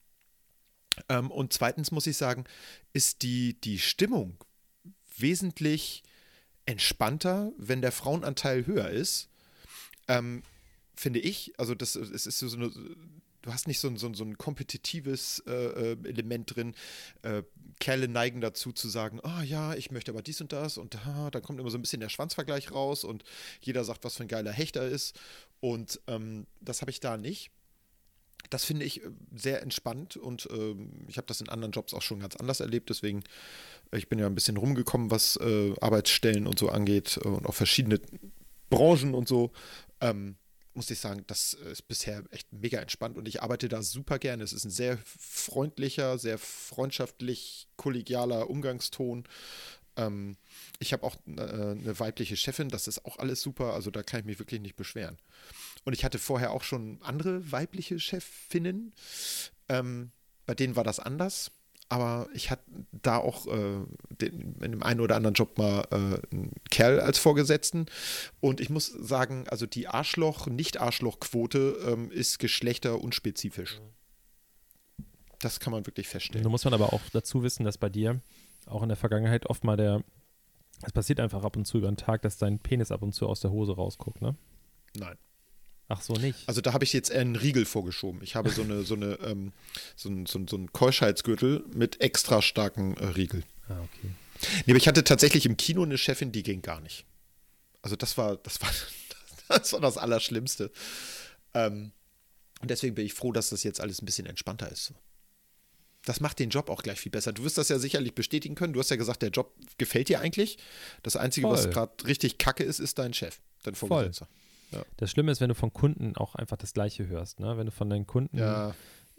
[1.09, 2.45] Ähm, und zweitens muss ich sagen,
[2.93, 4.37] ist die, die Stimmung
[5.17, 6.03] wesentlich
[6.65, 9.29] entspannter, wenn der Frauenanteil höher ist.
[10.07, 10.43] Ähm,
[10.95, 12.69] finde ich, also das es ist so eine,
[13.41, 16.75] du hast nicht so ein, so ein, so ein kompetitives äh, äh, Element drin.
[17.23, 17.43] Äh,
[17.79, 21.31] Kerle neigen dazu zu sagen, ah ja, ich möchte aber dies und das und da,
[21.31, 23.23] dann kommt immer so ein bisschen der Schwanzvergleich raus und
[23.61, 25.19] jeder sagt, was für ein geiler Hechter ist.
[25.59, 27.49] Und ähm, das habe ich da nicht.
[28.49, 32.01] Das finde ich äh, sehr entspannt und ähm, ich habe das in anderen Jobs auch
[32.01, 32.89] schon ganz anders erlebt.
[32.89, 33.23] Deswegen,
[33.91, 37.45] äh, ich bin ja ein bisschen rumgekommen, was äh, Arbeitsstellen und so angeht äh, und
[37.45, 37.99] auch verschiedene
[38.69, 39.51] Branchen und so.
[39.99, 40.35] Ähm,
[40.73, 44.43] muss ich sagen, das ist bisher echt mega entspannt und ich arbeite da super gerne.
[44.43, 49.25] Es ist ein sehr freundlicher, sehr freundschaftlich, kollegialer Umgangston.
[49.97, 50.37] Ähm,
[50.81, 54.21] ich habe auch äh, eine weibliche Chefin, das ist auch alles super, also da kann
[54.21, 55.17] ich mich wirklich nicht beschweren.
[55.85, 58.93] Und ich hatte vorher auch schon andere weibliche Chefinnen,
[59.69, 60.11] ähm,
[60.45, 61.51] bei denen war das anders.
[61.87, 62.63] Aber ich hatte
[62.93, 65.95] da auch äh, den, in dem einen oder anderen Job mal äh,
[66.33, 67.87] einen Kerl als Vorgesetzten.
[68.39, 73.81] Und ich muss sagen, also die Arschloch-Nicht-Arschloch-Quote ähm, ist geschlechterunspezifisch.
[75.39, 76.43] Das kann man wirklich feststellen.
[76.43, 78.21] Nun muss man aber auch dazu wissen, dass bei dir
[78.67, 80.01] auch in der Vergangenheit oft mal der,
[80.83, 83.27] es passiert einfach ab und zu über den Tag, dass dein Penis ab und zu
[83.27, 84.35] aus der Hose rausguckt, ne?
[84.95, 85.17] Nein.
[85.87, 86.39] Ach so, nicht.
[86.47, 88.21] Also da habe ich jetzt einen Riegel vorgeschoben.
[88.23, 89.51] Ich habe so eine, so eine, ähm,
[89.97, 93.43] so ein, so ein, so ein Keuschheitsgürtel mit extra starken äh, Riegel.
[93.67, 94.11] Ah, okay.
[94.65, 97.05] Nee, aber ich hatte tatsächlich im Kino eine Chefin, die ging gar nicht.
[97.81, 98.69] Also das war, das war,
[99.49, 100.71] das war das Allerschlimmste.
[101.53, 101.91] Ähm,
[102.61, 104.93] und deswegen bin ich froh, dass das jetzt alles ein bisschen entspannter ist.
[106.05, 107.31] Das macht den Job auch gleich viel besser.
[107.31, 108.73] Du wirst das ja sicherlich bestätigen können.
[108.73, 110.57] Du hast ja gesagt, der Job gefällt dir eigentlich.
[111.03, 111.73] Das Einzige, was Voll.
[111.73, 114.27] gerade richtig kacke ist, ist dein Chef, dein Vorgesetzter.
[114.97, 117.57] Das Schlimme ist, wenn du von Kunden auch einfach das Gleiche hörst, ne?
[117.57, 118.73] Wenn du von deinen Kunden, Ja,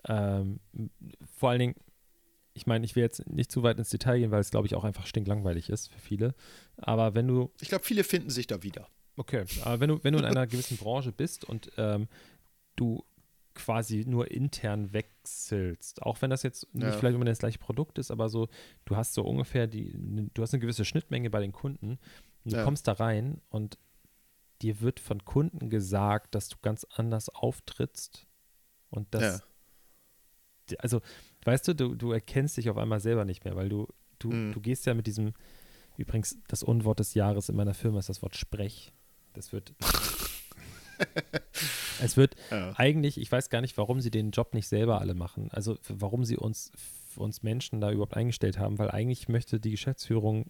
[0.09, 0.61] ähm,
[1.39, 1.75] vor allen Dingen,
[2.55, 4.75] ich meine, ich will jetzt nicht zu weit ins Detail gehen, weil es, glaube ich,
[4.75, 6.35] auch einfach stinklangweilig ist für viele.
[6.77, 8.89] Aber wenn du ich glaube, viele finden sich da wieder.
[9.17, 12.09] Okay, aber wenn du, wenn du in einer gewissen Branche bist und ähm,
[12.77, 13.05] du
[13.55, 16.93] quasi nur intern wechselst, auch wenn das jetzt nicht Ja.
[16.93, 18.49] vielleicht immer das gleiche Produkt ist, aber so,
[18.85, 19.93] du hast so ungefähr die,
[20.35, 21.99] du hast eine gewisse Schnittmenge bei den Kunden
[22.45, 22.65] und du Ja.
[22.65, 23.79] kommst da rein und
[24.63, 28.27] dir wird von Kunden gesagt, dass du ganz anders auftrittst
[28.91, 29.43] und das,
[30.71, 30.77] Ja.
[30.79, 31.01] also,
[31.45, 33.89] weißt du, du, du erkennst dich auf einmal selber nicht mehr, weil du,
[34.19, 34.53] du, Mhm.
[34.53, 35.35] du gehst ja mit diesem,
[35.97, 38.93] übrigens, das Unwort des Jahres in meiner Firma ist das Wort Sprech.
[39.35, 39.75] Das wird.
[42.03, 42.73] es wird Ja.
[42.77, 45.49] eigentlich, ich weiß gar nicht, warum sie den Job nicht selber alle machen.
[45.51, 46.71] Also warum sie uns,
[47.17, 50.47] uns Menschen da überhaupt eingestellt haben, weil eigentlich möchte die Geschäftsführung,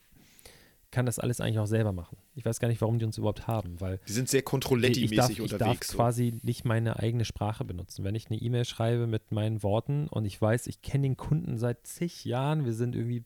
[0.91, 2.19] kann das alles eigentlich auch selber machen.
[2.35, 4.51] Ich weiß gar nicht, warum die uns überhaupt haben, weil Die sind sehr ich darf,
[4.53, 5.89] Controletti-mäßig ich darf unterwegs.
[5.89, 5.97] so.
[5.97, 8.05] quasi nicht meine eigene Sprache benutzen.
[8.05, 11.57] Wenn ich eine E-Mail schreibe mit meinen Worten und ich weiß, ich kenne den Kunden
[11.57, 13.25] seit zig Jahren, wir sind irgendwie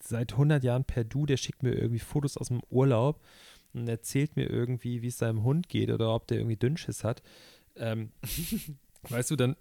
[0.00, 3.20] seit 100 Jahren per Du, der schickt mir irgendwie Fotos aus dem Urlaub
[3.74, 7.22] und erzählt mir irgendwie, wie es seinem Hund geht oder ob der irgendwie Dünnschiss hat.
[7.76, 8.12] Ähm,
[9.08, 9.56] weißt du, dann,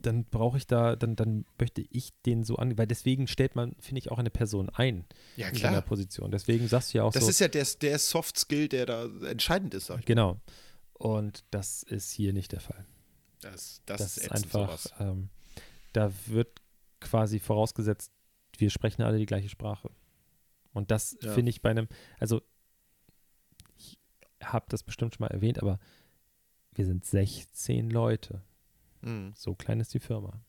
[0.00, 3.74] dann brauche ich da, dann, dann möchte ich den so an, weil deswegen stellt man,
[3.80, 5.04] finde ich, auch eine Person ein
[5.36, 5.82] Ja, in seiner klar.
[5.82, 6.30] Position.
[6.30, 7.30] Deswegen sagst du ja auch Das so.
[7.30, 10.06] ist ja der, der Soft Skill, der da entscheidend ist, sag ich.
[10.06, 10.40] Genau.
[10.94, 12.86] Und das ist hier nicht der Fall.
[13.40, 15.28] Das, das, Das ist einfach, ähm,
[15.92, 16.48] da wird
[17.00, 18.12] quasi vorausgesetzt,
[18.58, 19.90] wir sprechen alle die gleiche Sprache.
[20.72, 21.32] Und das Ja.
[21.34, 21.88] finde ich bei einem,
[22.20, 22.40] also
[24.42, 25.78] habe das bestimmt schon mal erwähnt, aber
[26.74, 28.42] wir sind 16 Leute.
[29.02, 29.32] Mhm.
[29.36, 30.40] So klein ist die Firma.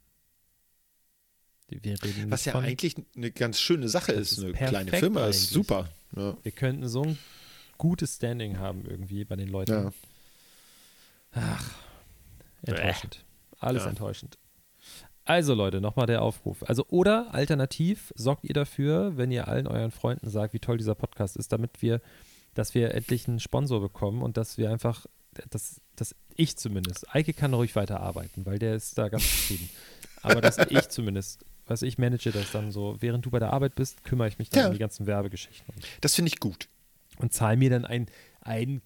[1.69, 4.33] Die- Wir reden Was ja von, eigentlich eine ganz schöne Sache ist.
[4.33, 5.49] ist Eine kleine Firma ist eigentlich.
[5.49, 5.89] super.
[6.15, 6.37] Ja.
[6.43, 7.17] wir könnten so ein
[7.79, 9.71] gutes Standing haben irgendwie bei den Leuten.
[9.71, 9.91] Ja.
[11.31, 11.71] Ach,
[12.61, 13.25] enttäuschend.
[13.59, 13.89] Alles Ja.
[13.89, 14.37] enttäuschend.
[15.25, 16.63] Also Leute, nochmal der Aufruf.
[16.67, 20.95] Also oder alternativ sorgt ihr dafür, wenn ihr allen euren Freunden sagt, wie toll dieser
[20.95, 22.01] Podcast ist, damit wir,
[22.53, 25.05] dass wir endlich einen Sponsor bekommen und dass wir einfach,
[25.49, 29.69] dass, dass ich zumindest, Eike kann ruhig weiter arbeiten, weil der ist da ganz zufrieden.
[30.21, 33.75] Aber dass ich zumindest, was ich manage das dann so, während du bei der Arbeit
[33.75, 34.67] bist, kümmere ich mich dann Ja.
[34.67, 36.67] um die ganzen Werbegeschichten Das finde ich gut.
[37.19, 38.07] und zahle mir dann ein,
[38.41, 38.81] ein,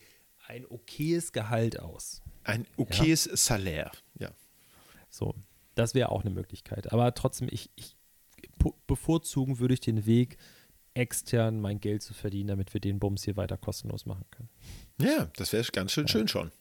[0.47, 2.21] ein okayes Gehalt aus.
[2.43, 3.91] Ein okayes Salär.
[4.19, 4.29] Ja.
[5.09, 5.35] So,
[5.75, 6.91] das wäre auch eine Möglichkeit.
[6.93, 7.95] Aber trotzdem, ich, ich
[8.87, 10.37] bevorzugen würde ich den Weg,
[10.97, 14.49] extern mein Geld zu verdienen, damit wir den Bums hier weiter kostenlos machen können.
[14.99, 16.51] Ja, das wäre ganz schön schön schon.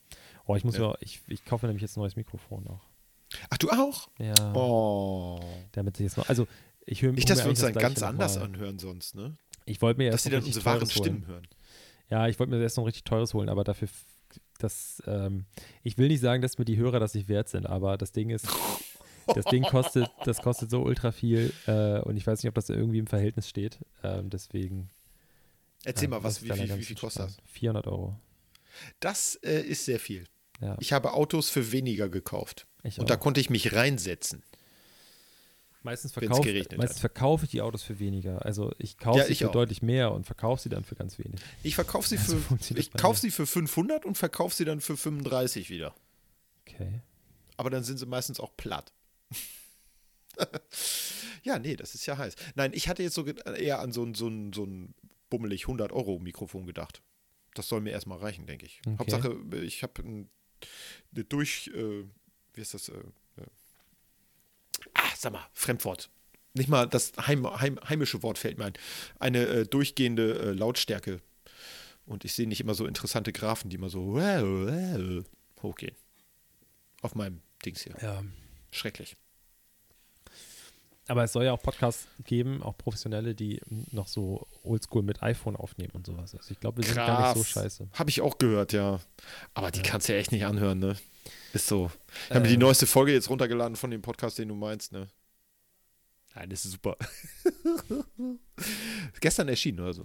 [0.47, 0.85] Oh, ich muss Ja.
[0.91, 2.85] auch- ich, ich kaufe nämlich jetzt ein neues Mikrofon auch.
[3.51, 4.09] Ach, du auch?
[4.19, 5.41] Ja, Oh.
[5.73, 6.47] damit ich jetzt noch, also
[6.87, 8.45] ich höre Nicht, dass wir uns dann ganz anders mal.
[8.45, 9.37] anhören sonst, ne?
[9.65, 10.87] Ich wollte mir Dass erst sie noch dann unsere wahren.
[10.91, 11.49] Stimmen hören.
[12.09, 13.89] Ja, ich wollte mir erst noch richtig teures holen, aber dafür,
[14.61, 15.47] das, ähm,
[15.83, 18.31] ich will nicht sagen, dass mir die Hörer das nicht wert sind, aber das Ding
[18.31, 18.47] ist,
[19.35, 22.69] das Ding kostet, das kostet so ultra viel äh, und ich weiß nicht, ob das
[22.69, 23.79] irgendwie im Verhältnis steht.
[24.03, 24.91] Ähm, deswegen.
[25.85, 27.29] Erzähl ja, mal, was, wie viel, wie viel kostet das?
[27.33, 27.51] entspannt.
[27.51, 28.17] 400 Euro.
[29.01, 30.27] Das äh, ist sehr viel.
[30.61, 32.67] Ja, Ich habe Autos für weniger gekauft.
[32.83, 33.21] ich Und da auch.
[33.21, 34.43] konnte ich mich reinsetzen.
[35.83, 38.45] meistens geregnet meistens verkaufe ich die Autos für weniger.
[38.45, 39.53] Also ich kaufe Ja, sie ich für auch.
[39.53, 41.41] deutlich mehr und verkaufe sie dann für ganz wenig.
[41.63, 44.81] Ich verkaufe sie Ja, so für, ich kaufe sie für 500 und verkaufe sie dann
[44.81, 45.95] für 35 wieder.
[46.67, 47.01] Okay.
[47.57, 48.93] Aber dann sind sie meistens auch platt.
[51.43, 52.35] Ja, nee, das ist ja heiß.
[52.55, 54.95] Nein, ich hatte jetzt so ge- eher an so ein, so ein, so ein
[55.31, 57.03] bummelig 100 Euro Mikrofon gedacht.
[57.55, 58.81] Das soll mir erstmal reichen, denke ich.
[58.87, 58.97] Okay.
[58.99, 60.29] Hauptsache, ich habe ein,
[61.15, 62.05] eine durch, äh,
[62.55, 62.89] wie ist das?
[62.91, 62.93] Äh,
[63.39, 63.47] äh,
[64.95, 66.11] ah, sag mal, Fremdwort.
[66.53, 68.73] Nicht mal das heim, heim, heimische Wort fällt mir ein.
[69.19, 71.21] Eine äh, durchgehende äh, Lautstärke.
[72.05, 74.19] Und ich sehe nicht immer so interessante Graphen, die immer so
[75.63, 75.97] hochgehen.
[77.03, 77.95] Auf meinem Dings hier.
[78.01, 78.23] Ja.
[78.77, 79.17] Schrecklich.
[81.09, 83.61] Aber es soll ja auch Podcasts geben, auch professionelle, die
[83.93, 86.35] noch so oldschool mit iPhone aufnehmen und sowas.
[86.35, 87.89] Also ich glaube, wir sind gar nicht so scheiße.
[87.93, 88.99] Habe ich auch gehört, ja.
[89.55, 89.85] Aber die Ja.
[89.85, 90.97] kannst du ja echt nicht anhören, ne?
[91.53, 91.93] Ist so.
[92.25, 95.07] Ich habe mir die neueste Folge jetzt runtergeladen von dem Podcast, den du meinst, ne?
[96.35, 96.97] Nein, das ist super.
[99.21, 100.05] Gestern erschienen oder so.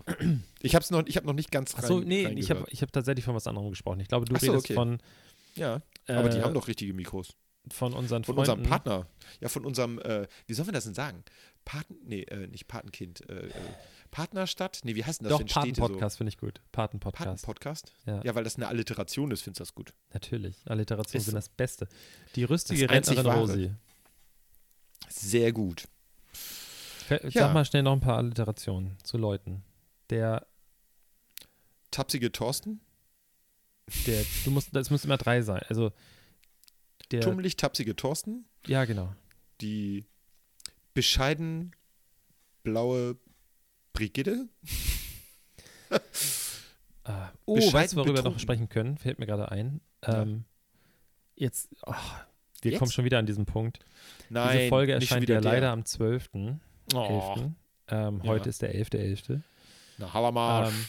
[0.61, 2.91] Ich habe noch, ich hab noch nicht ganz Achso, rein- nee, ich habe ich hab
[2.93, 3.99] tatsächlich von was anderem gesprochen.
[4.01, 4.73] Ich glaube, du Ach so, redest okay.
[4.75, 4.99] von,
[5.55, 7.33] Ja, aber die äh, haben doch richtige Mikros.
[7.69, 8.51] Von unseren Von Freunden.
[8.51, 9.07] unserem Partner.
[9.39, 11.23] Ja, von unserem, äh, wie sollen wir das denn sagen?
[11.63, 13.27] Paten, nee, äh, nicht Patenkind.
[13.29, 13.51] Äh, äh,
[14.09, 14.79] Partnerstadt?
[14.83, 15.81] Nee, wie heißt denn das, Doch, wenn Städte so?
[15.83, 16.59] Paten-Podcast finde ich gut.
[16.71, 17.45] Paten-Podcast.
[17.45, 17.93] Paten-Podcast?
[18.05, 18.21] Ja.
[18.23, 19.93] Ja, weil das eine Alliteration ist, findest du das gut.
[20.13, 20.57] Natürlich.
[20.65, 21.87] Alliterationen Ist sind das Beste.
[22.35, 23.25] Die rüstige Das Rentnerin.
[23.31, 23.71] Rosi.
[25.07, 25.87] Sehr gut.
[26.33, 27.43] Ver- Ja.
[27.43, 29.63] Sag mal schnell noch ein paar Alliterationen zu Leuten.
[30.09, 30.45] Der,
[31.91, 32.81] Tapsige Thorsten?
[34.07, 35.61] der, du musst, das müssen immer drei sein.
[35.67, 35.91] Also,
[37.11, 38.45] der, Tummelig tapsige Thorsten?
[38.67, 39.13] ja, genau.
[39.61, 40.05] Die
[40.93, 41.71] bescheiden
[42.63, 43.17] blaue
[43.93, 44.47] Brigitte?
[47.03, 48.39] Ah, oh, Bescheiden weißt du, worüber wir noch betrunken.
[48.39, 48.97] sprechen können?
[48.97, 49.81] Fällt mir gerade ein.
[50.03, 50.45] Ähm,
[51.35, 51.93] Jetzt, oh,
[52.61, 52.79] wir Jetzt?
[52.79, 53.79] kommen schon wieder an diesen Punkt.
[54.29, 55.51] Nein, Diese Folge erscheint ja der.
[55.51, 56.59] leider am 12.11.
[56.93, 57.51] Oh,
[57.87, 58.29] Ähm, Ja.
[58.29, 59.41] Heute ist der 11.11.
[59.97, 60.69] na, Hallermarsch.
[60.73, 60.85] Ähm,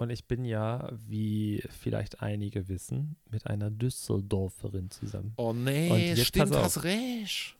[0.00, 5.32] und ich bin ja, wie vielleicht einige wissen, mit einer Düsseldorferin zusammen.
[5.36, 7.56] oh und nee, jetzt stimmt, hast recht.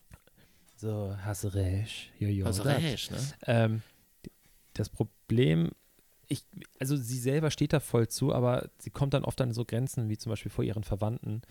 [0.77, 2.11] So, hast recht.
[2.19, 2.45] Jojo.
[2.45, 3.17] Hast recht, ne?
[3.45, 3.81] Ähm,
[4.73, 5.71] das Problem,
[6.29, 6.45] ich,
[6.79, 10.07] also sie selber steht da voll zu, aber sie kommt dann oft an so Grenzen,
[10.07, 11.41] wie zum Beispiel vor ihren Verwandten.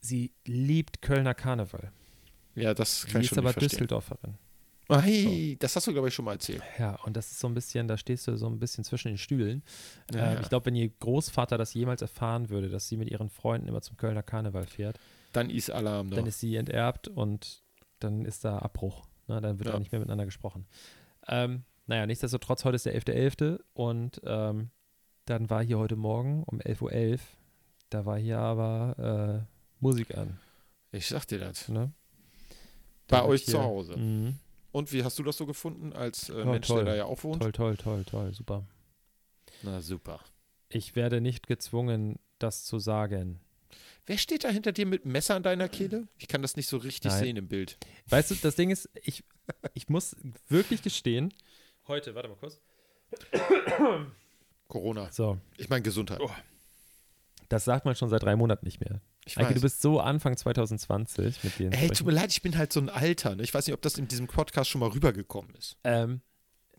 [0.00, 1.92] Sie liebt Kölner Karneval.
[2.54, 3.78] Ja, das Sie kann ich ist schon aber nicht verstehen.
[3.78, 4.36] Düsseldorferin.
[4.90, 6.62] Hey, das hast du, glaube ich, schon mal erzählt.
[6.78, 9.18] Ja, und das ist so ein bisschen, da stehst du so ein bisschen zwischen den
[9.18, 9.62] Stühlen.
[10.14, 13.30] Ja, Ähm, ich glaube, wenn ihr Großvater das jemals erfahren würde, dass sie mit ihren
[13.30, 14.98] Freunden immer zum Kölner Karneval fährt,
[15.32, 16.16] Dann ist Alarm da.
[16.16, 17.62] dann ist sie enterbt und
[18.00, 19.06] dann ist da Abbruch.
[19.28, 19.40] Ne?
[19.40, 19.74] Dann wird Ja.
[19.74, 20.66] auch nicht mehr miteinander gesprochen.
[21.26, 23.60] Ähm, naja, nichtsdestotrotz, heute ist der 11.11.
[23.74, 24.70] und ähm,
[25.24, 26.82] dann war hier heute Morgen um 11.11
[27.14, 27.18] Uhr,
[27.90, 30.38] da war hier aber äh, Musik an.
[30.90, 31.68] ich sag dir das.
[31.68, 31.92] Ne?
[33.08, 33.96] Bei Da euch zu Hause.
[33.96, 34.38] Mhm.
[34.72, 36.84] Und wie hast du das so gefunden, als äh, Ja, Mensch, toll.
[36.84, 37.42] der da ja auch wohnt?
[37.42, 38.64] Toll, toll, toll, toll, super.
[39.62, 40.20] Na super.
[40.68, 43.38] Ich werde nicht gezwungen, das zu sagen.
[44.06, 46.08] Wer steht da hinter dir mit einem Messer an deiner Kehle?
[46.18, 47.20] Ich kann das nicht so richtig Nein.
[47.20, 47.76] sehen im Bild.
[48.08, 49.22] Weißt du, das Ding ist, ich,
[49.74, 50.16] ich muss
[50.48, 51.32] wirklich gestehen,
[51.86, 52.58] heute, warte mal kurz.
[54.68, 55.10] Corona.
[55.12, 56.20] So, Ich meine Gesundheit.
[56.20, 56.30] Oh.
[57.48, 59.00] das sagt man schon seit drei Monaten nicht mehr.
[59.24, 59.54] Ich Eike, weiß.
[59.54, 62.06] du bist so Anfang 2020 mit den Ey, tut Sprüchen.
[62.06, 63.36] mir leid, ich bin halt so ein Alter.
[63.36, 63.42] Ne?
[63.44, 65.76] Ich weiß nicht, ob das in diesem Podcast schon mal rübergekommen ist.
[65.84, 66.20] ähm,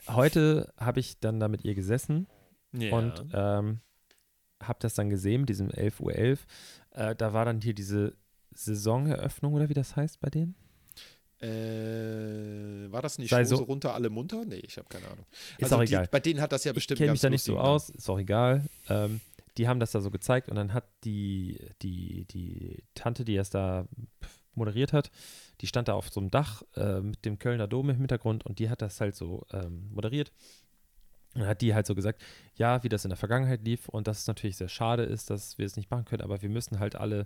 [0.08, 2.28] Heute habe ich dann da mit ihr gesessen
[2.74, 2.94] Ja.
[2.98, 3.80] und ähm,
[4.62, 7.00] habe das dann gesehen mit diesem 11.11 Uhr.
[7.00, 8.16] Äh, da war dann hier diese
[8.54, 10.56] Saisoneröffnung oder wie das heißt bei denen.
[11.42, 14.44] äh, war das nicht Sei so- runter, alle munter?
[14.46, 15.26] Nee, ich habe keine Ahnung.
[15.58, 16.08] Ist Also auch die, egal.
[16.12, 18.10] Bei denen hat das ja Ich bestimmt kenne mich da nicht so lustigen aus, ist
[18.10, 18.66] auch egal.
[18.90, 19.20] Ähm,
[19.58, 23.50] die haben das da so gezeigt und dann hat die, die, die Tante, die es
[23.50, 23.88] da
[24.56, 25.12] moderiert hat,
[25.62, 28.60] die stand da auf so einem Dach äh, mit dem Kölner Dom im Hintergrund und
[28.60, 30.32] die hat das halt so ähm, moderiert.
[31.34, 32.22] Und dann hat die halt so gesagt,
[32.56, 35.58] ja, wie das in der Vergangenheit lief und dass es natürlich sehr schade ist, dass
[35.58, 37.26] wir es nicht machen können, aber wir müssen halt alle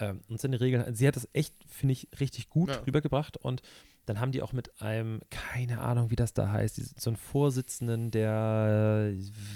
[0.00, 0.94] ähm, uns in die Regeln.
[0.94, 2.82] Sie hat das echt, finde ich, richtig gut Ja.
[2.86, 3.62] rübergebracht und
[4.06, 8.10] dann haben die auch mit einem, keine Ahnung, wie das da heißt, so einen Vorsitzenden
[8.12, 9.12] der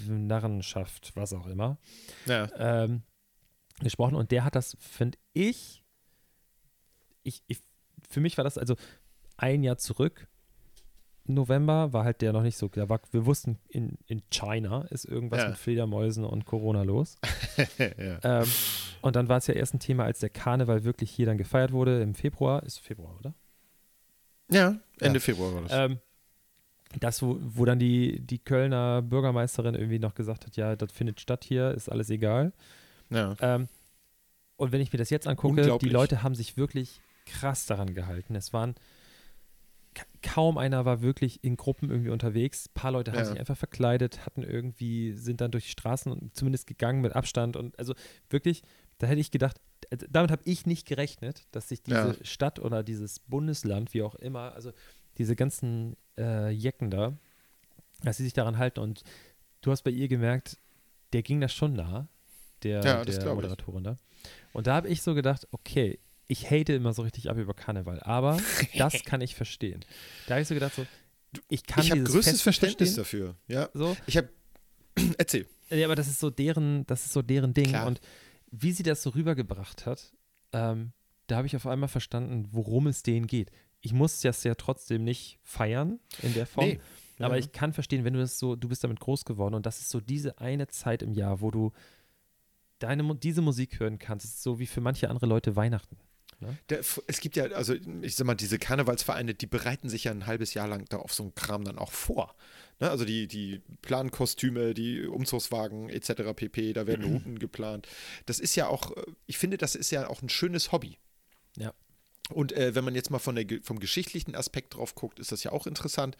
[0.09, 1.79] Narrenschaft, was auch immer,
[2.27, 2.49] Ja.
[2.57, 3.03] ähm,
[3.81, 5.85] gesprochen und der hat das, finde ich,
[7.23, 7.61] ich, ich,
[8.09, 8.77] für mich war das also
[9.37, 10.27] ein Jahr zurück.
[11.25, 15.05] November war halt der noch nicht so, da war, wir wussten, in, in China ist
[15.05, 15.49] irgendwas Ja.
[15.51, 17.17] mit Fledermäusen und Corona los.
[17.79, 18.19] ja.
[18.43, 18.49] Ähm,
[19.03, 21.73] und dann war es ja erst ein Thema, als der Karneval wirklich hier dann gefeiert
[21.73, 22.63] wurde im Februar.
[22.63, 23.35] Ist Februar, oder?
[24.51, 25.21] ja, Ende Ja.
[25.21, 25.73] Februar war das.
[25.73, 25.99] Ähm,
[26.99, 31.21] das, wo, wo dann die, die Kölner Bürgermeisterin irgendwie noch gesagt hat, ja, das findet
[31.21, 32.53] statt hier, ist alles egal.
[33.11, 33.37] ja.
[33.41, 33.69] Ähm,
[34.57, 35.89] und wenn ich mir das jetzt angucke, die.
[35.89, 38.35] Leute haben sich wirklich krass daran gehalten.
[38.35, 38.75] Es waren
[39.95, 42.67] ka- kaum einer war wirklich in Gruppen irgendwie unterwegs.
[42.67, 43.25] Ein paar Leute haben Ja.
[43.25, 47.57] sich einfach verkleidet, hatten irgendwie, sind dann durch die Straßen und zumindest gegangen mit Abstand.
[47.57, 47.95] Und also
[48.29, 48.63] wirklich,
[49.01, 49.61] da hätte ich gedacht,
[50.11, 52.15] damit habe ich nicht gerechnet, dass sich diese Ja.
[52.25, 54.73] Stadt oder dieses Bundesland, wie auch immer, also
[55.19, 57.17] diese ganzen äh, Jecken da,
[58.05, 58.81] dass sie sich daran halten.
[58.81, 59.03] Und
[59.63, 60.59] du hast bei ihr gemerkt,
[61.15, 62.09] der ging das schon nah,
[62.63, 63.35] der, Ja, der.
[63.35, 63.97] Moderatorin da.
[64.53, 68.01] Und da habe ich so gedacht, okay, ich hate immer so richtig ab über Karneval,
[68.01, 68.39] aber
[68.79, 69.85] das kann ich verstehen.
[70.27, 70.87] Da habe ich so gedacht, so,
[71.49, 73.35] ich kann ich habe größtes Fest Verständnis dafür.
[73.49, 73.71] Ja.
[73.73, 74.29] So, Ich habe.
[75.19, 75.47] Erzähl.
[75.71, 77.69] ja, aber das ist so deren, das ist so deren Ding.
[77.69, 77.87] Klar.
[77.87, 78.01] Und
[78.51, 80.13] wie sie das so rübergebracht hat,
[80.53, 80.93] ähm,
[81.27, 83.51] da habe ich auf einmal verstanden, worum es denen geht.
[83.81, 86.67] Ich muss das ja trotzdem nicht feiern in der Form.
[86.67, 86.81] Nee.
[87.21, 87.41] Aber Ja.
[87.41, 89.91] ich kann verstehen, wenn du das so, du bist damit groß geworden und das ist
[89.91, 91.73] so diese eine Zeit im Jahr, wo du
[92.79, 94.25] deine, diese Musik hören kannst.
[94.25, 95.97] Es ist so wie für manche andere Leute Weihnachten.
[96.69, 100.27] Der, es gibt ja, also ich sag mal, diese Karnevalsvereine, die bereiten sich ja ein
[100.27, 102.35] halbes Jahr lang da auf so einen Kram dann auch vor.
[102.81, 102.91] Ne?
[102.91, 106.35] Also die, die planen Kostüme, die Umzugswagen etc.
[106.35, 107.87] pp, da werden Routen geplant.
[108.27, 110.99] Das ist ja auch, äh, ich finde, das ist ja auch ein schönes Hobby.
[111.57, 111.73] Ja.
[112.33, 115.43] Und äh, wenn man jetzt mal von der, vom geschichtlichen Aspekt drauf guckt, ist das
[115.43, 116.17] ja auch interessant.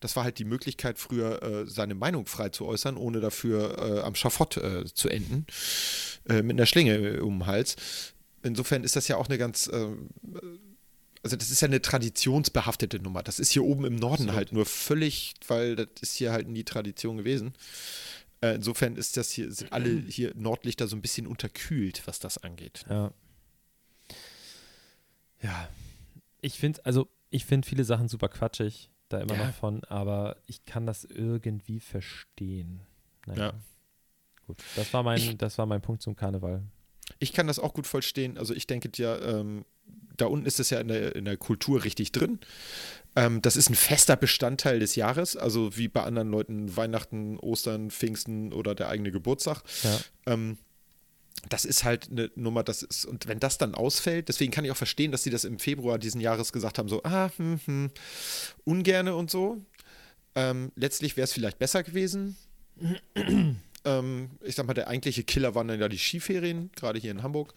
[0.00, 4.00] Das war halt die Möglichkeit, früher äh, seine Meinung frei zu äußern, ohne dafür äh,
[4.00, 5.46] am Schafott äh, zu enden,
[6.28, 7.76] äh, mit einer Schlinge um den Hals.
[8.42, 9.94] Insofern ist das ja auch eine ganz, äh,
[11.22, 13.22] also das ist ja eine traditionsbehaftete Nummer.
[13.22, 14.34] Das ist hier oben im Norden Absolut.
[14.34, 17.54] halt nur völlig, weil das ist hier halt nie Tradition gewesen.
[18.40, 22.38] Äh, insofern ist das hier, sind alle hier Nordlichter so ein bisschen unterkühlt, was das
[22.38, 22.84] angeht.
[22.90, 23.12] Ja.
[25.42, 25.68] Ja.
[26.40, 29.46] Ich finde, also ich finde viele Sachen super quatschig, da immer Ja.
[29.46, 32.80] noch von, aber ich kann das irgendwie verstehen.
[33.26, 33.46] Naja.
[33.46, 33.54] Ja.
[34.46, 34.58] Gut.
[34.74, 36.64] Das war mein, das war mein Punkt zum Karneval.
[37.18, 38.38] Ich kann das auch gut verstehen.
[38.38, 39.64] Also ich denke ja, ähm,
[40.16, 42.38] da unten ist es ja in der, in der Kultur richtig drin.
[43.16, 47.90] Ähm, das ist ein fester Bestandteil des Jahres, also wie bei anderen Leuten Weihnachten, Ostern,
[47.90, 49.62] Pfingsten oder der eigene Geburtstag.
[49.82, 50.00] Ja.
[50.26, 50.58] Ähm,
[51.48, 54.70] das ist halt eine Nummer, das ist, und wenn das dann ausfällt, deswegen kann ich
[54.70, 57.90] auch verstehen, dass sie das im Februar diesen Jahres gesagt haben, so, ah, hm, hm,
[58.64, 59.58] ungerne und so.
[60.34, 62.36] Ähm, letztlich wäre es vielleicht besser gewesen.
[63.84, 67.22] Ähm, ich sag mal, der eigentliche Killer waren dann ja die Skiferien, gerade hier in
[67.22, 67.52] Hamburg,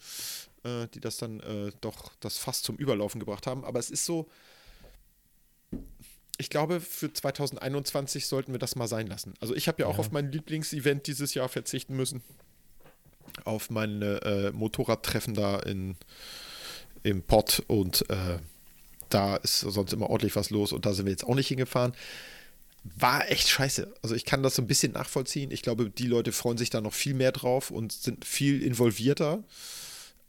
[0.64, 3.64] äh, die das dann äh, doch das fast zum Überlaufen gebracht haben.
[3.64, 4.28] Aber es ist so,
[6.38, 9.34] ich glaube, für 2021 sollten wir das mal sein lassen.
[9.40, 10.00] Also ich habe ja auch Ja.
[10.00, 12.22] auf mein Lieblingsevent dieses Jahr verzichten müssen.
[13.44, 15.96] Auf meine äh, Motorradtreffen da in,
[17.02, 18.38] im Pott und äh,
[19.08, 21.92] da ist sonst immer ordentlich was los und da sind wir jetzt auch nicht hingefahren.
[22.94, 23.94] War echt scheiße.
[24.02, 25.50] Also ich kann das so ein bisschen nachvollziehen.
[25.50, 29.42] Ich glaube, die Leute freuen sich da noch viel mehr drauf und sind viel involvierter.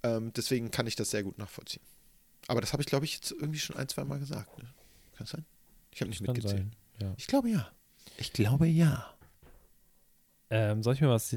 [0.04, 1.84] Ähm, deswegen kann ich das sehr gut nachvollziehen.
[2.48, 4.58] Aber das habe ich, glaube ich, jetzt irgendwie schon ein, zwei Mal gesagt.
[4.58, 4.64] Ne?
[4.64, 5.46] Kann das sein?
[5.92, 6.62] Ich habe nicht Kann mitgezählt.
[6.62, 6.76] sein.
[7.02, 7.14] Ja.
[7.18, 7.72] Ich glaube ja.
[8.18, 9.14] Ich glaube ja.
[10.50, 11.36] Ähm, soll ich mir was,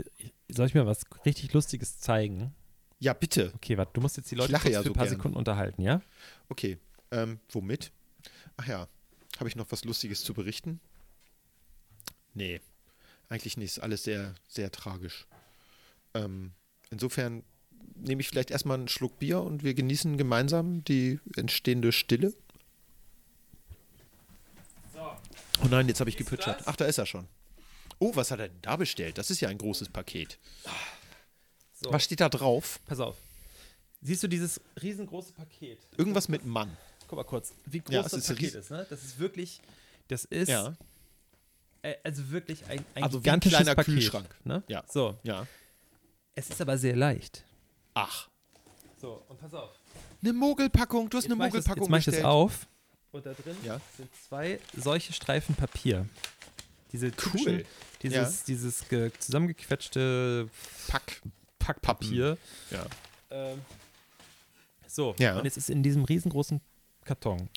[0.48, 2.54] soll ich mir was richtig Lustiges zeigen?
[3.00, 3.52] Ja, bitte.
[3.56, 5.16] Okay, warte, du musst jetzt die Leute ja für so ein paar gern.
[5.16, 6.00] Sekunden unterhalten, ja?
[6.48, 6.78] Okay.
[7.10, 7.90] Ähm, womit?
[8.56, 8.86] Ach ja.
[9.38, 10.80] Habe ich noch was Lustiges zu berichten?
[12.34, 12.60] Nee.
[13.28, 13.76] Eigentlich nicht.
[13.76, 15.26] Ist alles sehr, sehr tragisch.
[16.14, 16.52] Ähm,
[16.90, 17.44] insofern
[17.94, 22.34] nehme ich vielleicht erstmal einen Schluck Bier und wir genießen gemeinsam die entstehende Stille.
[25.62, 26.62] Oh nein, jetzt habe ich gepütschert.
[26.66, 27.28] Ach, da ist er schon.
[27.98, 29.18] Oh, was hat er denn da bestellt?
[29.18, 30.38] Das ist ja ein großes Paket.
[31.74, 32.80] So, Was steht da drauf?
[32.86, 33.16] pass auf.
[34.02, 35.78] Siehst du dieses riesengroße Paket?
[35.98, 36.74] Irgendwas mit Mann.
[37.06, 38.86] Guck mal kurz, wie groß Ja, es das ist Paket ist, ne?
[38.88, 39.60] Das ist wirklich,
[40.08, 40.74] das ist, Ja.
[41.82, 43.94] Äh, also wirklich ein, ein Also gigantisches kleiner Paket.
[43.94, 44.34] Kühlschrank.
[44.44, 44.62] Ne?
[44.68, 44.84] Ja.
[44.88, 45.46] So, Ja.
[46.34, 47.44] es ist aber sehr leicht.
[47.94, 48.28] Ach.
[49.00, 49.70] So, und pass auf.
[50.22, 51.08] Eine Mogelpackung.
[51.08, 52.66] Du hast Jetzt eine mach ich das, Mogelpackung jetzt mach ich das auf.
[53.12, 53.80] Und da drin Ja.
[53.96, 56.06] sind zwei solche Streifen Papier.
[56.92, 57.64] Diese Cool.
[58.02, 60.48] dieses, dieses ge zusammengequetschte
[60.88, 61.22] Pack.
[61.58, 62.36] Packpapier.
[62.70, 62.86] Ja.
[63.30, 63.60] Ähm,
[64.86, 65.38] so, Ja.
[65.38, 66.60] und jetzt ist in diesem riesengroßen
[67.04, 67.48] Karton,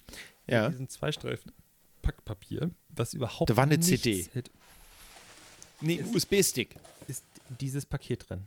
[0.47, 0.65] Ja.
[0.67, 1.51] in diesen zwei Streifen
[2.03, 4.27] Packpapier, was überhaupt Da war eine CD.
[4.33, 4.51] hält,
[5.81, 6.75] Nee, USB-Stick.
[7.07, 7.23] ist
[7.59, 8.43] dieses Paket drin.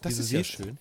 [0.00, 0.78] Das ist ja schön.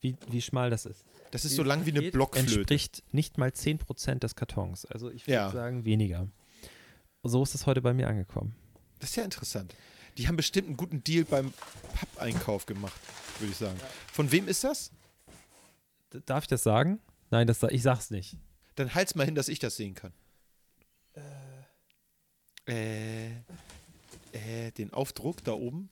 [0.00, 1.04] Wie, wie schmal das ist.
[1.30, 2.54] Das ist Dieses so lang wie eine Blockflöte.
[2.60, 4.86] Entspricht nicht mal 10% des Kartons.
[4.86, 5.50] Also ich würde Ja.
[5.50, 6.26] sagen weniger.
[7.22, 8.54] So ist es heute bei mir angekommen.
[9.00, 9.74] Das ist ja interessant.
[10.16, 11.52] Die haben bestimmt einen guten Deal beim
[11.94, 12.98] Pappeinkauf gemacht,
[13.38, 13.78] würde ich sagen.
[14.12, 14.90] Von wem ist das?
[16.12, 16.98] D darf ich das sagen?
[17.30, 18.36] Nein, das, ich sag's nicht.
[18.76, 20.12] Dann halt's mal hin, dass ich das sehen kann.
[22.68, 23.28] Äh,
[24.32, 25.90] äh, den Aufdruck da oben.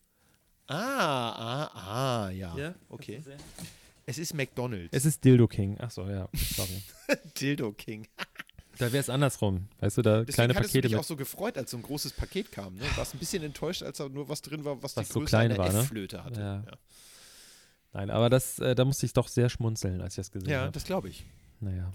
[0.68, 2.74] Ah, ah, ah, ja.
[2.88, 3.22] Okay.
[4.04, 4.92] Es ist McDonald's.
[4.92, 5.76] Es ist Dildo King.
[5.80, 6.28] Ach so, ja.
[6.34, 6.82] Sorry.
[7.40, 8.06] Dildo King.
[8.78, 9.68] da wäre es andersrum.
[9.80, 11.00] Weißt du, da Deswegen kleine Pakete dich mit.
[11.00, 12.74] auch so gefreut, als so ein großes Paket kam.
[12.76, 12.84] Ne?
[12.96, 15.30] Warst ein bisschen enttäuscht, als da nur was drin war, was, Was die so Größe
[15.30, 15.80] klein einer war, ne?
[15.80, 16.40] F-Flöte hatte.
[16.40, 16.64] Ja.
[16.66, 16.72] Ja,
[17.92, 20.60] Nein, aber das, äh, da musste ich doch sehr schmunzeln, als ich das gesehen ja
[20.62, 20.72] habe.
[20.72, 21.24] das glaube ich.
[21.60, 21.92] Naja.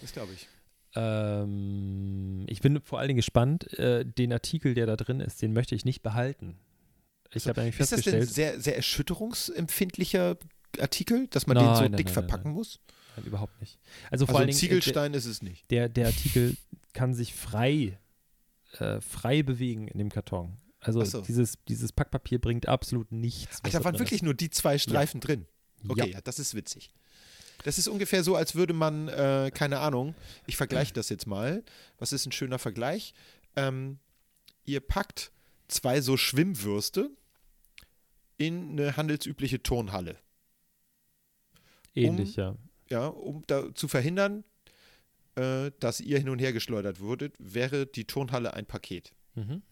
[0.00, 0.46] Das glaube ich.
[0.94, 3.72] Ähm, ich bin vor allen Dingen gespannt.
[3.78, 6.58] Äh, den Artikel, der da drin ist, den möchte ich nicht behalten.
[7.32, 10.38] Ich habe eigentlich Ist das denn sehr, sehr erschütterungsempfindlicher
[10.80, 12.80] Artikel, dass man Nein, den so nein, dick nein, verpacken muss?
[13.16, 13.78] Nein, überhaupt nicht.
[14.10, 15.70] Also vor Also allen Dingen, äh, Ziegelstein ist es nicht.
[15.70, 16.56] der, der Artikel
[16.94, 17.98] kann sich frei,
[18.78, 20.56] äh, frei bewegen in dem Karton.
[20.80, 21.20] Also so.
[21.22, 23.58] dieses, dieses Packpapier bringt absolut nichts.
[23.62, 25.46] Ach, da waren drin wirklich nur die zwei Streifen drin.
[25.82, 25.90] ist.
[25.90, 26.06] Okay, Ja.
[26.06, 26.92] ja, das ist witzig.
[27.64, 30.14] Das ist ungefähr so, als würde man, äh, keine Ahnung,
[30.46, 31.64] ich vergleiche das jetzt mal.
[31.98, 33.14] Was ist ein schöner Vergleich?
[33.56, 33.98] Ähm,
[34.64, 35.32] ihr packt
[35.66, 37.10] zwei so Schwimmwürste
[38.36, 40.16] in eine handelsübliche Turnhalle.
[41.94, 42.56] Ähnlich, ja.
[42.88, 44.44] Ja, um da zu verhindern,
[45.34, 49.12] äh, dass ihr hin und her geschleudert würdet, wäre die Turnhalle ein Paket.
[49.34, 49.62] Mhm.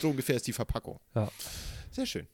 [0.00, 1.00] So ungefähr ist die Verpackung.
[1.14, 1.30] Ja.
[1.90, 2.26] Sehr schön.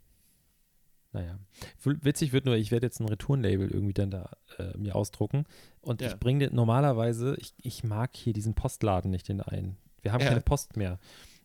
[1.13, 1.39] Naja.
[1.83, 5.45] Witzig wird nur, ich werde jetzt ein Retourenlabel irgendwie dann da äh, mir ausdrucken.
[5.81, 6.09] Und Ja.
[6.09, 9.77] ich bringe normalerweise, ich, ich mag hier diesen Postladen nicht den einen.
[10.03, 10.29] Wir haben Ja.
[10.29, 10.99] keine Post mehr.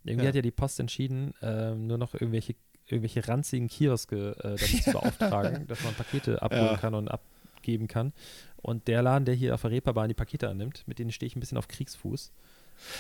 [0.04, 0.30] Irgendwie Ja.
[0.30, 2.56] hat ja die Post entschieden, ähm, nur noch irgendwelche,
[2.86, 8.14] irgendwelche ranzigen Kioske äh, damit zu beauftragen, dass man Pakete abholen kann und abgeben kann.
[8.58, 11.36] Und der Laden, der hier auf der Reeperbahn die Pakete annimmt, mit denen stehe ich
[11.36, 12.32] ein bisschen auf Kriegsfuß.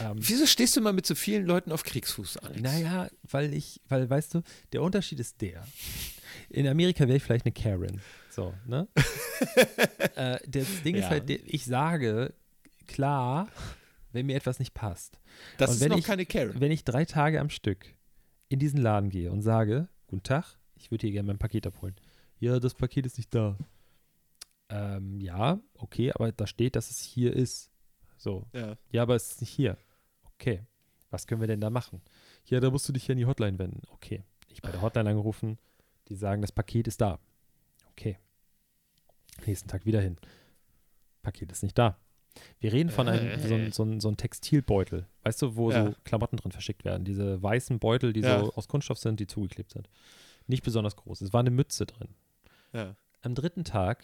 [0.01, 2.61] Ähm, Wieso stehst du mal mit so vielen Leuten auf Kriegsfuß, Alex?
[2.61, 4.41] naja, weil ich, weil, weißt du,
[4.73, 5.67] der Unterschied ist der.
[6.49, 8.01] In Amerika wäre ich vielleicht eine Karen.
[8.29, 8.87] So, ne?
[10.15, 11.09] äh, das Ding ist Ja.
[11.11, 12.33] halt, der- ich sage
[12.87, 13.47] klar,
[14.11, 15.19] wenn mir etwas nicht passt.
[15.57, 16.59] das und ist wenn noch ich- keine Karen.
[16.59, 17.93] Wenn ich drei Tage am Stück
[18.49, 21.95] in diesen Laden gehe und sage, guten Tag, ich würde hier gerne mein Paket abholen.
[22.39, 23.57] Ja, das Paket ist nicht da.
[24.69, 27.69] Ähm, ja, okay, aber da steht, dass es hier ist.
[28.17, 28.75] So, Ja.
[28.91, 29.77] ja, aber es ist nicht hier.
[30.33, 30.61] Okay.
[31.11, 32.01] Was können wir denn da machen?
[32.45, 33.81] Ja, da musst du dich hier an die Hotline wenden.
[33.91, 34.23] Okay.
[34.49, 35.57] Ich bei der Hotline angerufen.
[36.07, 37.19] Die sagen, das Paket ist da.
[37.91, 38.17] Okay.
[39.45, 40.17] Nächsten Tag wieder hin.
[41.21, 41.97] Paket ist nicht da.
[42.59, 45.07] Wir reden von einem, so, so, ein- so ein Textilbeutel.
[45.23, 45.85] Weißt du, wo Ja.
[45.87, 47.05] so Klamotten drin verschickt werden.
[47.05, 48.39] Diese weißen Beutel, die Ja.
[48.41, 49.89] so aus Kunststoff sind, die zugeklebt sind.
[50.47, 51.21] Nicht besonders groß.
[51.21, 52.09] Es war eine Mütze drin.
[52.73, 52.95] Ja.
[53.21, 54.03] Am dritten Tag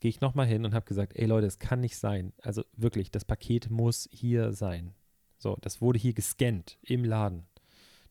[0.00, 2.32] gehe ich nochmal hin und habe gesagt, ey Leute, es kann nicht sein.
[2.42, 4.94] Also wirklich, das Paket muss hier sein.
[5.38, 7.44] So, das wurde hier gescannt im Laden.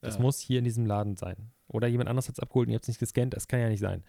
[0.01, 1.52] Das muss hier in diesem Laden sein.
[1.73, 3.33] Oder jemand anderes hat es abgeholt und ihr habt es nicht gescannt.
[3.33, 4.03] Das kann ja nicht sein.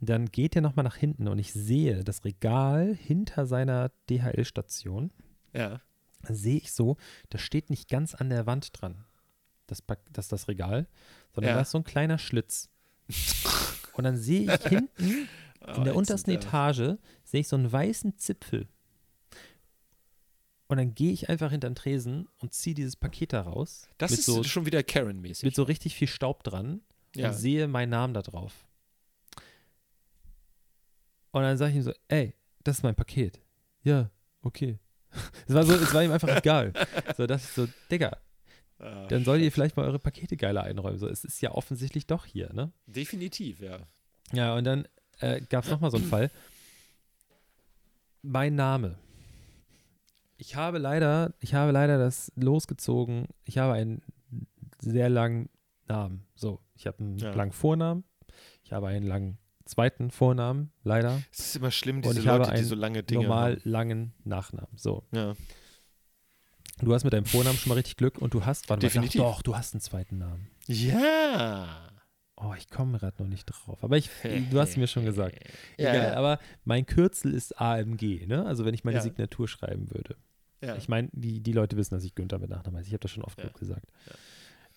[0.00, 5.12] Dann geht er nochmal nach hinten und ich sehe das Regal hinter seiner DHL-Station.
[5.52, 5.80] Ja.
[6.26, 6.96] Sehe ich so,
[7.28, 9.04] das steht nicht ganz an der Wand dran,
[9.66, 9.82] das,
[10.12, 10.88] das, das Regal,
[11.32, 11.54] sondern Ja.
[11.56, 12.70] da ist so ein kleiner Schlitz.
[13.92, 15.28] Und dann sehe ich hinten
[15.76, 18.68] in der untersten Etage sehe ich so einen weißen Zipfel.
[20.66, 23.88] Und dann gehe ich einfach hinter den Tresen und ziehe dieses Paket da raus.
[23.98, 25.44] Das ist so, schon wieder Karen-mäßig.
[25.44, 26.80] mit so richtig viel Staub dran
[27.14, 27.28] Ja.
[27.28, 28.66] und sehe meinen Namen da drauf.
[31.32, 33.40] Und dann sage ich ihm so, ey, das ist mein Paket.
[33.82, 34.10] Ja,
[34.42, 34.78] okay.
[35.46, 36.72] Es war so, es war ihm einfach egal.
[37.16, 38.16] So, das ist so, Digga,
[38.80, 40.98] Ah, dann sollt ihr vielleicht mal eure Pakete geiler einräumen.
[40.98, 42.72] So, es ist ja offensichtlich doch hier, ne?
[42.86, 43.78] Definitiv, ja.
[44.32, 44.88] Ja, und dann
[45.20, 46.28] äh, gab es nochmal so einen Fall.
[48.22, 48.98] Mein Name.
[50.36, 53.26] Ich habe leider, ich habe leider das losgezogen.
[53.44, 54.02] Ich habe einen
[54.80, 55.48] sehr langen
[55.86, 56.26] Namen.
[56.34, 57.32] So, ich habe einen Ja.
[57.34, 58.04] langen Vornamen.
[58.64, 61.22] Ich habe einen langen zweiten Vornamen, leider.
[61.32, 64.76] Es ist immer schlimm, diese Leute, die so lange Dinge Normal langen Nachnamen.
[64.76, 65.16] So, haben.
[65.16, 65.34] Ja.
[66.80, 69.20] du hast mit deinem Vornamen schon mal richtig Glück und du hast, warte Definitiv.
[69.20, 70.48] mal, doch, doch, du hast einen zweiten Namen.
[70.66, 71.88] Ja.
[72.46, 73.82] Oh, ich komme gerade noch nicht drauf.
[73.82, 74.10] Aber ich,
[74.50, 75.38] du hast mir schon gesagt.
[75.76, 76.14] Egal, ja.
[76.14, 78.44] aber mein Kürzel ist AMG, ne?
[78.44, 79.02] Also wenn ich meine Ja.
[79.02, 80.16] Signatur schreiben würde.
[80.78, 82.88] Ich meine, die, die Leute wissen, dass ich Günther mit Nachnamen heiße.
[82.88, 83.86] Ich habe das schon oft genug gesagt.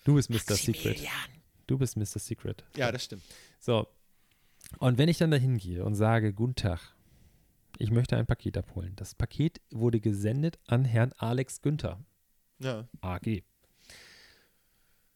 [0.04, 0.54] Du bist Mr.
[0.54, 1.00] Secret.
[1.66, 2.18] Du bist Mr.
[2.18, 2.62] Secret.
[2.76, 3.22] ja, das stimmt.
[3.58, 3.86] So.
[4.78, 6.94] Und wenn ich dann dahin gehe und sage, guten Tag,
[7.78, 8.92] ich möchte ein Paket abholen.
[8.96, 12.04] Das Paket wurde gesendet an Herrn Alex Günther,
[12.58, 12.86] Ja.
[13.00, 13.42] AG.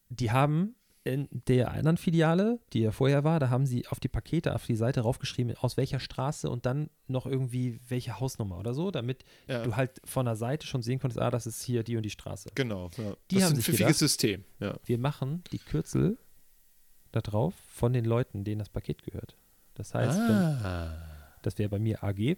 [0.09, 0.75] Die haben
[1.05, 4.67] in der anderen Filiale, die ja vorher war, da haben sie auf die Pakete, auf
[4.67, 9.25] die Seite raufgeschrieben, aus welcher Straße und dann noch irgendwie welche Hausnummer oder so, damit
[9.49, 9.65] ja.
[9.65, 12.11] du halt von der Seite schon sehen konntest, ah, das ist hier die und die
[12.11, 12.51] Straße.
[12.55, 12.91] Genau.
[12.97, 13.17] Ja.
[13.31, 14.45] Die das haben ist ein sich pfiffiges gedacht- System.
[14.61, 14.79] Ja.
[14.85, 16.19] Wir machen die Kürzel
[17.11, 19.37] da drauf von den Leuten, denen das Paket gehört.
[19.75, 20.95] Das heißt, wenn, ah.
[21.43, 22.37] das wäre bei mir AG,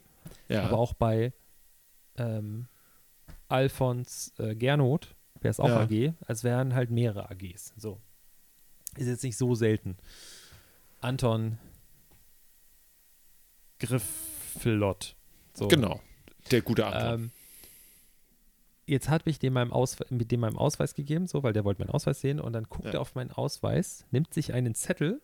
[0.49, 1.33] aber auch bei
[2.17, 2.69] ähm,
[3.49, 5.69] Alfons äh, Gernot wäre es auch.
[5.69, 7.75] AG, als wären halt mehrere AGs.
[7.77, 8.01] So.
[8.97, 9.97] Ist jetzt nicht so selten.
[11.01, 11.59] Anton
[13.79, 15.17] Griffelott.
[15.55, 15.69] So.
[15.69, 16.01] Genau.
[16.51, 17.21] Der gute Antwort.
[17.21, 17.31] Ähm,
[18.87, 21.81] jetzt hat mich dem meinem Ausweis, mit dem meinem Ausweis gegeben, so, weil der wollte
[21.81, 22.93] meinen Ausweis sehen und dann guckt Ja.
[22.95, 25.21] er auf meinen Ausweis, nimmt sich einen Zettel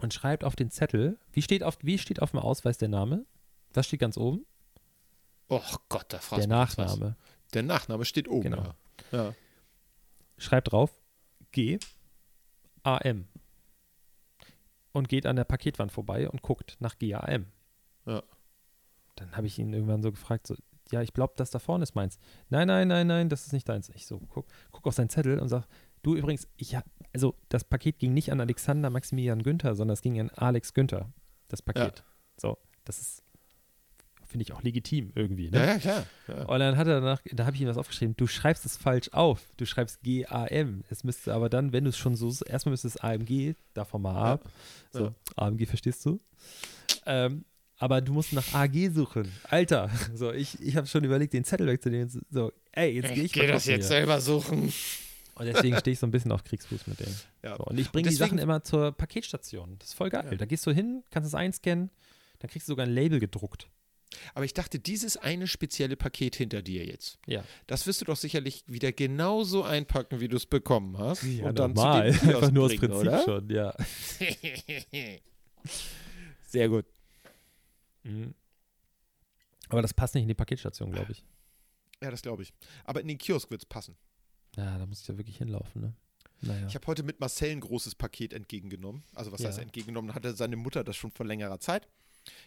[0.00, 3.24] und schreibt auf den Zettel, wie steht auf, wie steht auf dem Ausweis der Name?
[3.72, 4.44] Was steht ganz oben?
[5.50, 6.76] Och Gott, da fragst der du was.
[6.76, 7.16] Nachname.
[7.52, 8.42] Der Nachname steht oben.
[8.42, 8.74] Genau.
[9.12, 9.24] Ja.
[9.24, 9.34] ja.
[10.38, 10.90] Schreibt drauf
[11.52, 11.78] G
[12.84, 13.26] A M
[14.92, 17.46] und geht an der Paketwand vorbei und guckt nach GAM.
[18.06, 18.22] Ja.
[19.16, 20.54] Dann habe ich ihn irgendwann so gefragt, so,
[20.90, 22.18] ja, ich glaube, das da vorne ist meins.
[22.50, 23.88] Nein, nein, nein, nein, das ist nicht deins.
[23.88, 25.66] Ich so, guck, guck auf seinen Zettel und sag,
[26.02, 30.02] du übrigens, ich hab, also das Paket ging nicht an Alexander Maximilian Günther, sondern es
[30.02, 31.12] ging an Alex Günther,
[31.48, 32.04] das Paket.
[32.36, 33.23] So, das ist,
[34.34, 35.58] finde ich auch legitim irgendwie, ne?
[35.58, 36.06] Ja, ja, klar.
[36.26, 36.44] Ja.
[36.46, 39.10] Und dann hat er danach, da habe ich ihm was aufgeschrieben, du schreibst es falsch
[39.12, 39.40] auf.
[39.58, 40.82] Du schreibst G-A-M.
[40.90, 44.14] Es müsste aber dann, wenn du es schon so, erstmal müsste es AMG, davon mal
[44.14, 44.32] Ja.
[44.32, 44.50] ab.
[44.92, 45.14] So, Ja.
[45.36, 46.18] AMG verstehst du?
[47.06, 47.44] Ähm,
[47.78, 49.30] aber du musst nach AG suchen.
[49.44, 52.08] Alter, so, ich, ich habe schon überlegt, den Zettel wegzunehmen.
[52.30, 53.84] So, ey, jetzt gehe ich geh das jetzt hier.
[53.84, 54.72] selber suchen.
[55.36, 57.12] Und deswegen stehe ich so ein bisschen auf Kriegsfuß mit dem.
[57.44, 57.56] Ja.
[57.56, 59.76] So, und ich bringe die Sachen immer zur Paketstation.
[59.78, 60.26] Das ist voll geil.
[60.28, 60.36] Ja.
[60.36, 61.90] Da gehst du hin, kannst es einscannen,
[62.40, 63.68] dann kriegst du sogar ein Label gedruckt.
[64.34, 67.44] Aber ich dachte, dieses eine spezielle Paket hinter dir jetzt, Ja.
[67.66, 71.22] das wirst du doch sicherlich wieder genauso einpacken, wie du es bekommen hast.
[71.24, 72.12] Ja, und dann normal.
[72.14, 73.22] zu Einfach nur aus Prinzip oder?
[73.24, 73.74] schon, ja.
[76.46, 76.86] Sehr gut.
[78.04, 78.34] Mhm.
[79.68, 81.24] Aber das passt nicht in die Paketstation, glaube ich.
[82.02, 82.52] Ja, das glaube ich.
[82.84, 83.96] Aber in den Kiosk wird es passen.
[84.56, 85.94] Ja, da muss ich ja wirklich hinlaufen, ne?
[86.42, 86.66] Naja.
[86.68, 89.02] Ich habe heute mit Marcel ein großes Paket entgegengenommen.
[89.14, 89.48] Also was Ja.
[89.48, 90.14] heißt entgegengenommen?
[90.14, 91.88] Hatte seine Mutter das schon vor längerer Zeit.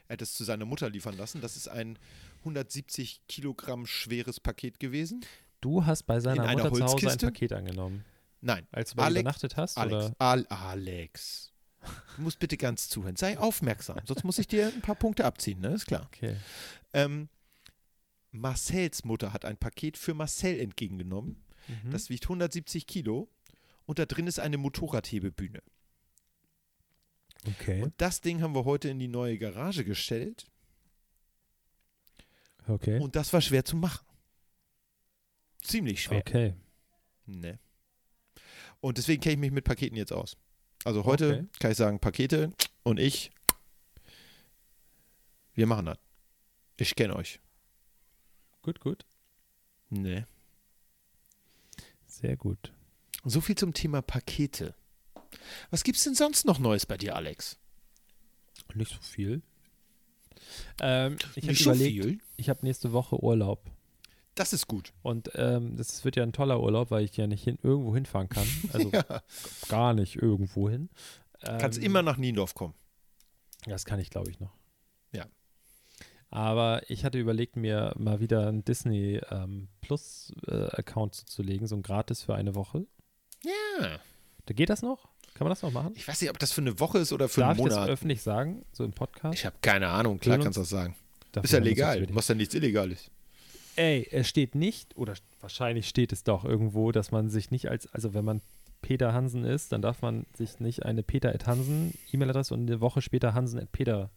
[0.07, 1.41] Er hat es zu seiner Mutter liefern lassen.
[1.41, 1.97] Das ist ein
[2.39, 5.25] 170 Kilogramm schweres Paket gewesen.
[5.61, 7.17] du hast bei seiner in Mutter zu Hause ein?
[7.17, 8.05] Paket angenommen,
[8.41, 10.05] Nein, als du bei Alex- übernachtet hast, Alex.
[10.05, 10.15] oder?
[10.19, 11.51] Al Alex.
[12.15, 13.15] Du musst bitte ganz zuhören.
[13.15, 15.69] Sei aufmerksam, sonst muss ich dir ein paar Punkte abziehen, ne?
[15.69, 16.07] Ist klar.
[16.13, 16.36] Okay.
[16.93, 17.30] Ähm,
[18.32, 21.43] Marcells Mutter hat ein Paket für Marcel entgegengenommen.
[21.67, 21.91] Mhm.
[21.91, 23.30] Das wiegt 170 Kilo
[23.86, 25.61] und da drin ist eine Motorradhebebühne.
[27.48, 27.82] Okay.
[27.84, 30.45] Und das Ding haben wir heute in die neue Garage gestellt
[32.68, 33.00] Okay.
[33.00, 34.06] und das war schwer zu machen.
[35.62, 36.20] Ziemlich schwer.
[36.20, 36.54] Okay.
[37.26, 37.60] Ne.
[38.80, 40.38] Und deswegen kenne ich mich mit Paketen jetzt aus.
[40.84, 41.48] Also heute Okay.
[41.60, 43.32] kann ich sagen, Pakete und ich,
[45.54, 45.98] wir machen das.
[46.78, 47.39] Ich kenne euch.
[48.62, 49.06] Gut, gut.
[49.89, 50.28] Ne.
[52.06, 52.72] Sehr gut.
[53.24, 54.76] So viel zum Thema Pakete.
[55.72, 57.58] Was gibt's denn sonst noch Neues bei dir, Alex?
[58.74, 59.41] Nicht so viel.
[60.82, 62.20] Ähm, ich habe so überlegt, viel.
[62.38, 63.72] ich habe nächste Woche Urlaub.
[64.36, 64.93] Das ist gut.
[65.02, 68.30] Und ähm, das wird ja ein toller Urlaub, weil ich ja nicht hin, irgendwo hinfahren
[68.30, 68.48] kann.
[68.74, 69.04] Also ja.
[69.68, 70.89] gar nicht irgendwo hin.
[71.41, 72.76] Kannst Ähm, immer nach Niendorf kommen.
[73.66, 74.54] Das kann ich, glaube ich, noch.
[75.12, 75.26] Ja.
[76.30, 81.76] Aber ich hatte überlegt, mir mal wieder einen Disney ähm, Plus äh, Account zuzulegen, so
[81.76, 82.86] ein gratis für eine Woche.
[83.43, 84.00] Ja.
[84.45, 85.10] Da geht das noch?
[85.38, 85.94] Kann man das noch machen?
[85.96, 87.76] Ich weiß nicht, ob das für eine Woche ist oder für Darf einen ich das
[87.76, 87.90] Monat.
[87.90, 89.36] öffentlich sagen, so im Podcast?
[89.36, 90.96] Ich habe keine Ahnung, klar kannst du das sagen.
[91.44, 92.06] Ist ja legal.
[92.08, 93.12] Du machst ja nichts Illegales.
[93.76, 97.86] Ey, es steht nicht, oder wahrscheinlich steht es doch irgendwo, dass man sich nicht als,
[97.94, 98.42] also wenn man
[98.82, 102.82] Peter Hansen ist, dann darf man sich nicht eine Peter at Hansen E-Mail-Adresse und eine
[102.82, 104.10] Woche später Hansen at Peter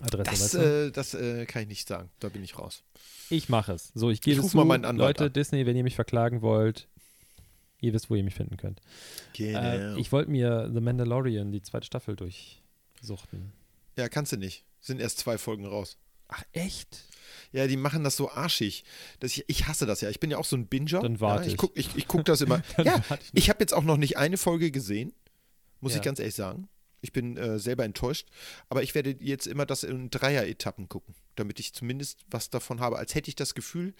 [0.00, 0.30] Adresse.
[0.30, 0.58] Das, weißt du?
[0.58, 2.10] äh, das äh, kann ich nicht sagen.
[2.20, 2.84] Da bin ich raus.
[3.28, 3.90] ich mache es.
[3.94, 4.56] So, ich gehe zu.
[4.56, 5.32] mal meinen Anwalt Leute, an.
[5.32, 6.88] Disney, wenn ihr mich verklagen wollt,
[7.80, 8.80] ihr wisst, wo ihr mich finden könnt.
[9.34, 9.60] Genau.
[9.60, 13.52] Äh, ich wollte mir The Mandalorian, die zweite Staffel, durchsuchten.
[13.96, 14.64] ja, kannst du nicht.
[14.80, 15.98] Sind erst zwei Folgen raus.
[16.28, 17.04] Ach, echt?
[17.52, 18.84] Ja, die machen das so arschig.
[19.18, 20.10] Das ich, ich hasse das ja.
[20.10, 21.00] Ich bin ja auch so ein Binger.
[21.00, 21.56] Dann warte ja, ich.
[21.56, 22.62] Guck, ich, ich guck das immer.
[22.84, 25.12] Ja, ich ich habe jetzt auch noch nicht eine Folge gesehen.
[25.80, 25.98] Muss Ja.
[25.98, 26.68] ich ganz ehrlich sagen.
[27.02, 28.28] Ich bin äh, selber enttäuscht.
[28.68, 32.98] Aber ich werde jetzt immer das in Dreier-Etappen gucken, damit ich zumindest was davon habe.
[32.98, 33.94] Als hätte ich das Gefühl,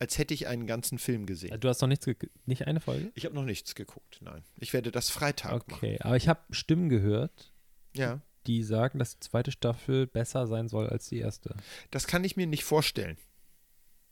[0.00, 1.60] als hätte ich einen ganzen Film gesehen.
[1.60, 2.06] Du hast noch nichts,
[2.46, 3.12] nicht eine Folge?
[3.14, 4.42] Ich habe noch nichts geguckt, nein.
[4.58, 5.78] Ich werde das Freitag machen.
[5.84, 7.52] Okay, aber ich habe Stimmen gehört,
[7.94, 11.54] Ja, die sagen, dass die zweite Staffel besser sein soll als die erste.
[11.90, 13.18] das kann ich mir nicht vorstellen.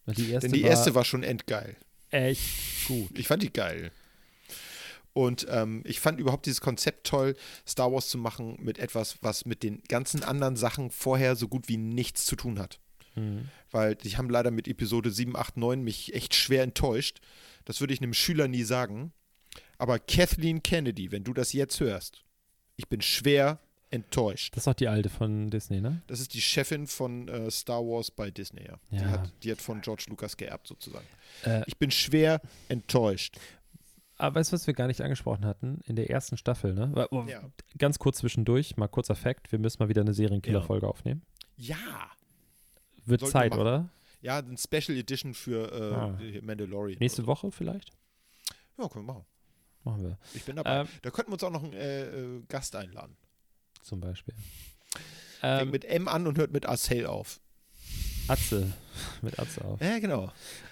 [0.06, 1.76] Die erste Denn die war erste war schon endgeil.
[2.10, 3.18] echt gut.
[3.18, 3.90] Ich fand die geil.
[5.14, 7.34] Und ähm, ich fand überhaupt dieses Konzept toll,
[7.66, 11.68] Star Wars zu machen mit etwas, was mit den ganzen anderen Sachen vorher so gut
[11.68, 12.78] wie nichts zu tun hat.
[13.18, 13.48] Mhm.
[13.70, 17.20] Weil die haben leider mit Episode 7, 8, 9 mich echt schwer enttäuscht.
[17.64, 19.12] Das würde ich einem Schüler nie sagen.
[19.76, 22.24] Aber Kathleen Kennedy, wenn du das jetzt hörst,
[22.76, 23.58] ich bin schwer
[23.90, 24.54] enttäuscht.
[24.54, 26.02] Das ist doch die alte von Disney, ne?
[26.08, 28.78] Das ist die Chefin von äh, Star Wars bei Disney, ja.
[28.90, 29.02] Die, Ja.
[29.10, 31.06] hat, die hat von George Lucas geerbt, sozusagen.
[31.44, 33.38] Äh, Ich bin schwer enttäuscht.
[34.18, 35.80] aber weißt du, was wir gar nicht angesprochen hatten?
[35.86, 36.92] In der ersten Staffel, ne?
[37.28, 37.40] Ja.
[37.78, 41.22] Ganz kurz zwischendurch, mal kurzer Fact: Wir müssen mal wieder eine Serienkiller-Folge aufnehmen.
[41.56, 42.10] Ja.
[43.08, 43.60] Wird Sollten wir Zeit, machen.
[43.60, 43.88] oder?
[44.20, 46.18] Ja, ein Special Edition für äh, Ah.
[46.42, 46.98] Mandalorian.
[46.98, 47.90] Nächste Woche vielleicht?
[48.76, 49.24] Ja, können wir machen.
[49.84, 50.18] Machen wir.
[50.34, 50.80] Ich bin dabei.
[50.80, 53.16] Ähm, da könnten wir uns auch noch einen äh, äh, Gast einladen.
[53.82, 54.34] zum Beispiel.
[55.40, 57.40] Fängt Ähm, mit M an und hört mit Arcel auf.
[58.26, 58.72] Atze.
[59.22, 59.80] Mit Atze auf.
[59.80, 60.30] Ja, genau.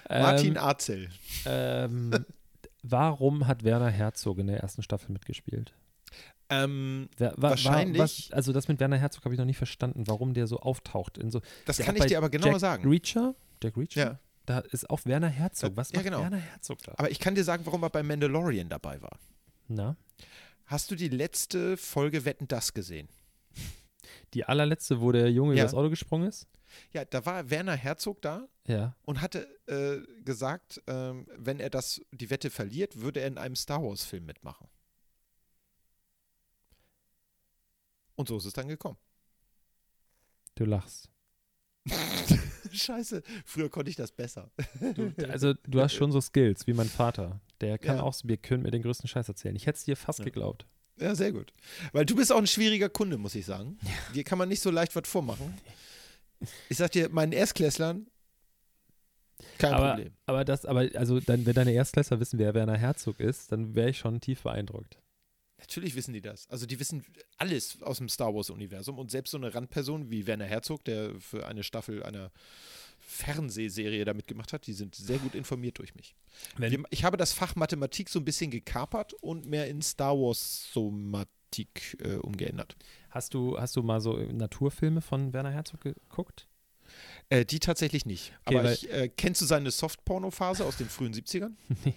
[0.09, 1.09] Martin Ähm, Arcel.
[1.45, 2.25] ähm,
[2.83, 5.73] warum hat Werner Herzog in der ersten Staffel mitgespielt?
[6.49, 9.57] Ähm, Wer, wa, Wahrscheinlich- War, was, also das mit Werner Herzog habe ich noch nicht
[9.57, 11.17] verstanden, warum der so auftaucht.
[11.17, 12.89] In so, das kann ich dir aber genauer Jack sagen.
[12.89, 13.35] Reacher?
[13.61, 13.99] Jack Reacher?
[14.01, 14.19] Ja.
[14.45, 15.75] Da ist auch Werner Herzog.
[15.75, 16.21] Was Ja, macht genau.
[16.21, 16.93] Werner Herzog da?
[16.97, 19.19] Aber ich kann dir sagen, warum er bei Mandalorian dabei war.
[19.67, 19.97] Na?
[20.65, 23.09] Hast du die letzte Folge Wetten das gesehen?
[24.33, 25.63] Die allerletzte, wo der Junge Ja.
[25.63, 26.47] übers Auto gesprungen ist?
[26.93, 28.95] Ja, da war Werner Herzog da Ja.
[29.03, 33.55] und hatte äh, gesagt, ähm, wenn er das, die Wette verliert, würde er in einem
[33.55, 34.67] Star Wars-Film mitmachen.
[38.17, 38.97] Und so ist es dann gekommen.
[40.55, 41.09] Du lachst.
[42.73, 44.51] Scheiße, früher konnte ich das besser.
[44.95, 47.39] Du, also du hast schon so Skills wie mein Vater.
[47.61, 48.03] Der kann Ja.
[48.03, 49.55] auch, wir können mir den größten Scheiß erzählen.
[49.55, 50.25] Ich hätte es dir fast Ja.
[50.25, 50.65] geglaubt.
[50.99, 51.53] Ja, sehr gut.
[51.93, 53.79] Weil du bist auch ein schwieriger Kunde, muss ich sagen.
[54.15, 55.53] Dir kann man nicht so leicht was vormachen.
[56.69, 58.07] Ich sag dir, meinen Erstklässlern,
[59.59, 60.13] kein aber, Problem.
[60.25, 63.89] aber das, aber also dann, wenn deine Erstklässler wissen, wer Werner Herzog ist, dann wäre
[63.91, 64.97] ich schon tief beeindruckt.
[65.59, 66.47] Natürlich wissen die das.
[66.49, 67.03] Also die wissen
[67.37, 71.47] alles aus dem Star Wars-Universum und selbst so eine Randperson wie Werner Herzog, der für
[71.47, 72.31] eine Staffel einer
[72.99, 76.15] Fernsehserie da mitgemacht hat, die sind sehr gut informiert durch mich.
[76.57, 81.97] Wenn- ich habe das Fach Mathematik so ein bisschen gekapert und mehr in Star Wars-Somatik
[82.03, 82.75] äh, umgeändert.
[83.09, 86.47] Hast du, hast du mal so Naturfilme von Werner Herzog geguckt?
[87.29, 88.33] Äh, die tatsächlich nicht.
[88.45, 91.53] Okay, Aber ich, äh, kennst du seine Soft-Porno-Phase aus den frühen 70ern?
[91.85, 91.93] Nee.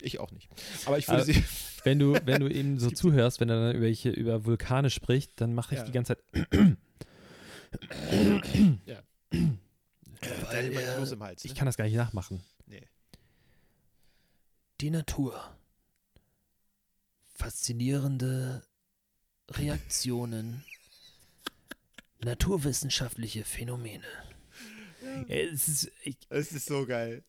[0.00, 0.48] Ich auch nicht.
[0.86, 1.42] Aber ich würde Aber- sie.
[1.84, 5.40] Wenn du, wenn du ihm so zuhörst, wenn er dann über, welche, über Vulkane spricht,
[5.40, 5.84] dann mache ich Ja.
[5.86, 6.48] die ganze Zeit.
[10.50, 11.44] Einen Kloß im Hals.
[11.44, 11.58] Ich Ne?
[11.58, 12.42] kann das gar nicht nachmachen.
[12.66, 12.86] Nee.
[14.80, 15.56] Die Natur.
[17.34, 18.62] Faszinierende
[19.50, 20.64] Reaktionen.
[22.22, 24.04] Naturwissenschaftliche Phänomene.
[25.28, 27.24] Es, ist, ich, Es ist so geil.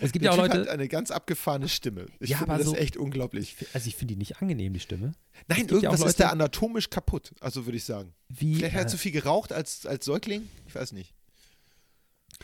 [0.00, 0.60] Es gibt Der ja auch typ Leute.
[0.62, 2.06] hat eine ganz abgefahrene Stimme.
[2.20, 3.56] Ich Ja, finde aber das so- echt unglaublich.
[3.72, 5.12] Also ich finde die nicht angenehm, die Stimme.
[5.48, 8.14] Nein, ja irgendwas ist Leute- da anatomisch kaputt, also würde ich sagen.
[8.28, 10.48] Wie, Vielleicht hat er äh, zu viel geraucht als, als Säugling?
[10.66, 11.14] Ich weiß nicht.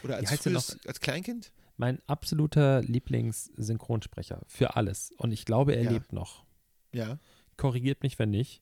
[0.02, 1.52] Oder als, frühes, als Kleinkind?
[1.76, 5.12] mein absoluter Lieblingssynchronsprecher für alles.
[5.16, 5.90] Und ich glaube, er Ja.
[5.90, 6.44] lebt noch.
[6.92, 7.18] Ja,
[7.56, 8.60] Korrigiert mich, wenn nicht.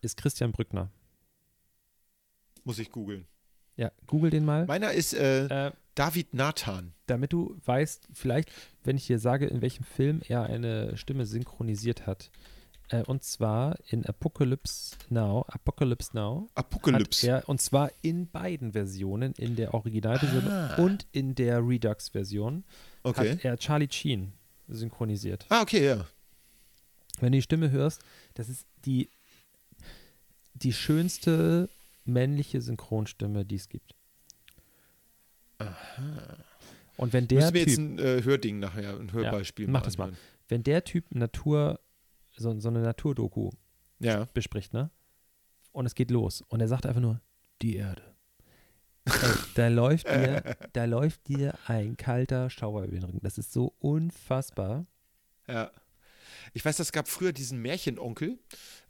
[0.00, 0.90] Ist Christian Brückner.
[2.64, 3.26] muss ich googeln.
[3.76, 4.64] Ja, google den mal.
[4.66, 6.92] Meiner ist äh, Äh, David Nathan.
[7.06, 8.50] damit du weißt, vielleicht,
[8.82, 12.30] wenn ich dir sage, in welchem Film er eine Stimme synchronisiert hat.
[12.88, 15.44] Äh, und zwar in Apocalypse Now.
[15.48, 16.48] Apocalypse Now.
[16.54, 17.30] Apokalypse.
[17.32, 20.76] Hat er, und zwar in beiden Versionen, in der Originalversion Ah.
[20.76, 22.64] und in der Redux-Version,
[23.02, 23.32] Okay.
[23.32, 24.32] hat er Charlie Sheen
[24.68, 25.46] synchronisiert.
[25.50, 26.06] Ah, okay, ja.
[27.20, 28.02] Wenn du die Stimme hörst,
[28.34, 29.08] das ist die,
[30.54, 31.68] die schönste
[32.04, 33.93] männliche Synchronstimme, die es gibt.
[35.58, 36.36] Aha.
[36.96, 39.98] Und wenn der Müssen wir Typ, jetzt ein äh, Hörding nachher, ein Hörbeispiel mach das
[39.98, 40.04] mal.
[40.04, 40.20] anhören.
[40.48, 41.80] wenn der Typ Natur,
[42.36, 43.50] so, so eine Naturdoku
[43.98, 44.26] Ja.
[44.34, 44.90] bespricht, ne?
[45.72, 46.42] Und es geht los.
[46.48, 47.20] Und er sagt einfach nur,
[47.62, 48.02] die Erde.
[49.06, 49.12] Ey,
[49.56, 53.20] da läuft dir, da läuft dir ein kalter Schauer über den Rücken.
[53.22, 54.86] Das ist so unfassbar.
[55.48, 55.70] Ja.
[56.52, 58.38] Ich weiß, es gab früher diesen Märchenonkel,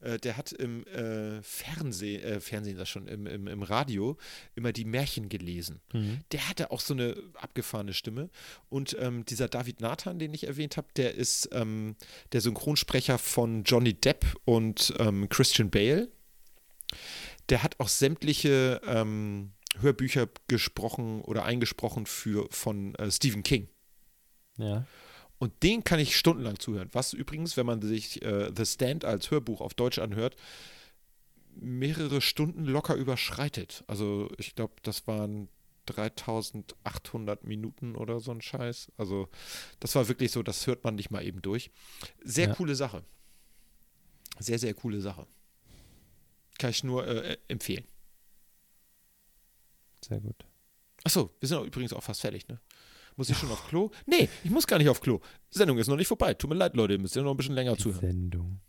[0.00, 4.16] äh, der hat im äh, Fernsehen, äh, Fernsehen das schon, im, im, im Radio
[4.54, 5.80] immer die Märchen gelesen.
[6.32, 8.30] Der hatte auch so eine abgefahrene Stimme.
[8.68, 11.96] Und ähm, dieser David Nathan, den ich erwähnt habe, der ist ähm,
[12.32, 16.08] der Synchronsprecher von Johnny Depp und ähm, Christian Bale.
[17.48, 23.68] Der hat auch sämtliche ähm, Hörbücher gesprochen oder eingesprochen für, von äh, Stephen King.
[24.56, 24.86] Ja.
[25.44, 26.88] Und den kann ich stundenlang zuhören.
[26.92, 30.36] Was übrigens, wenn man sich äh, The Stand als Hörbuch auf Deutsch anhört,
[31.54, 33.84] mehrere Stunden locker überschreitet.
[33.86, 35.50] Also ich glaube, das waren
[35.84, 38.90] 3800 Minuten oder so ein Scheiß.
[38.96, 39.28] Also
[39.80, 41.70] das war wirklich so, das hört man nicht mal eben durch.
[42.22, 42.54] Sehr Ja.
[42.54, 43.04] coole Sache.
[44.38, 45.26] Sehr, sehr coole Sache.
[46.58, 47.84] Kann ich nur äh, empfehlen.
[50.00, 50.46] Sehr gut.
[51.04, 52.58] Achso, wir sind auch übrigens auch fast fertig, ne?
[53.16, 53.90] Muss ich schon auf Klo?
[54.06, 55.20] Nee, ich muss gar nicht auf Klo.
[55.52, 56.34] Die Sendung ist noch nicht vorbei.
[56.34, 58.00] Tut mir leid, Leute, ihr müsst ja noch ein bisschen länger Die zuhören.
[58.00, 58.60] Sendung.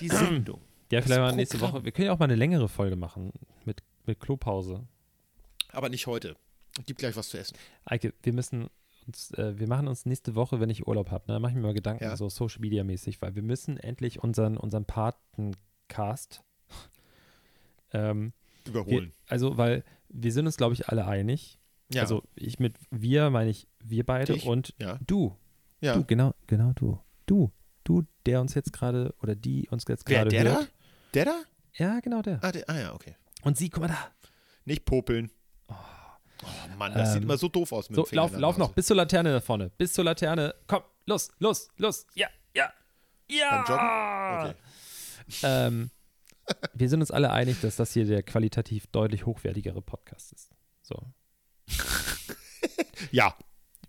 [0.00, 0.60] Die Sendung.
[0.90, 1.74] Ja, Das vielleicht mal nächste Programm.
[1.76, 1.84] Woche.
[1.84, 3.32] Wir können ja auch mal eine längere Folge machen
[3.64, 4.86] mit, mit Klopause.
[5.68, 6.34] Aber nicht heute.
[6.86, 7.56] Gib gleich was zu essen.
[7.84, 8.68] Eike, wir müssen
[9.06, 11.62] uns, äh, wir machen uns nächste Woche, wenn ich Urlaub habe, ne, mache ich mir
[11.62, 12.16] mal Gedanken, Ja.
[12.16, 16.42] so Social Media mäßig, weil wir müssen endlich unseren, unseren Patencast
[17.92, 18.32] ähm,
[18.64, 19.12] wir, Überholen.
[19.28, 21.58] also, weil wir sind uns, glaube ich, alle einig.
[21.92, 22.02] Ja.
[22.02, 24.46] Also ich mit wir meine ich wir beide Ich?
[24.46, 24.98] und ja.
[25.06, 25.36] du.
[25.80, 25.94] Ja.
[25.94, 26.98] Du, genau, genau du.
[27.26, 27.52] Du.
[27.84, 30.62] Du, der uns jetzt gerade oder die uns jetzt gerade der hört.
[30.62, 30.66] da?
[31.14, 31.42] Der da?
[31.74, 32.38] Ja, genau der.
[32.42, 33.16] Ah, der, ah ja, okay.
[33.42, 34.10] Und sie, guck mal da.
[34.64, 35.30] Nicht popeln.
[35.68, 35.74] Oh,
[36.78, 38.58] Mann, das sieht Ähm, immer so doof aus mit So, dem Finger lauf, der lauf
[38.58, 39.70] noch bis zur Laterne da vorne.
[39.76, 40.54] Bis zur Laterne.
[40.66, 42.06] Komm, los, los, los.
[42.14, 42.72] Ja, ja,
[43.28, 44.44] ja.
[44.44, 44.54] Okay.
[45.42, 45.90] Ähm,
[46.74, 50.50] wir sind uns alle einig, dass das hier der qualitativ deutlich hochwertigere Podcast ist.
[50.82, 50.96] So.
[53.12, 53.34] Ja.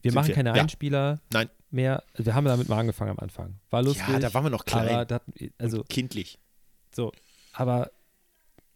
[0.02, 0.36] Wir machen wir.
[0.36, 0.62] keine Ja.
[0.64, 1.50] Einspieler Nein.
[1.70, 2.04] mehr.
[2.16, 3.60] Wir haben damit mal angefangen am Anfang.
[3.70, 4.08] War lustig.
[4.08, 5.08] Ja, da waren wir noch klein.
[5.08, 5.22] da,
[5.60, 6.40] also Kindlich.
[6.96, 7.12] so,
[7.54, 7.92] aber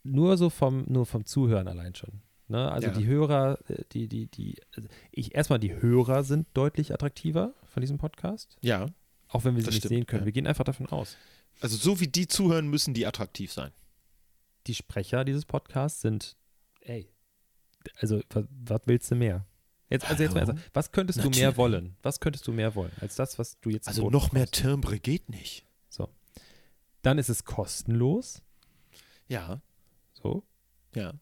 [0.03, 2.21] nur so vom, nur vom Zuhören allein schon.
[2.47, 2.71] Ne?
[2.71, 2.93] Also Ja.
[2.93, 7.81] die Hörer, äh, die, die, die, also ich erstmal die Hörer sind deutlich attraktiver von
[7.81, 8.85] diesem Podcast, Ja.
[9.29, 10.21] auch wenn wir sie nicht stimmt, sehen können.
[10.21, 10.25] ja.
[10.25, 11.17] Wir gehen einfach davon aus.
[11.61, 13.71] Also so wie die zuhören, müssen die attraktiv sein.
[14.67, 16.35] Die Sprecher dieses Podcasts sind,
[16.81, 17.09] ey,
[17.97, 19.45] also was, was willst du mehr?
[19.89, 21.57] Jetzt, also jetzt mal was könntest du mehr Natürlich.
[21.57, 21.95] wollen?
[22.01, 24.47] Was könntest du mehr wollen als das, was du jetzt Also noch mehr?
[24.47, 25.65] Timbre geht nicht.
[27.05, 28.41] Dann ist es kostenlos.
[29.27, 29.61] Ja.
[30.13, 30.43] So.
[30.95, 31.13] Ja.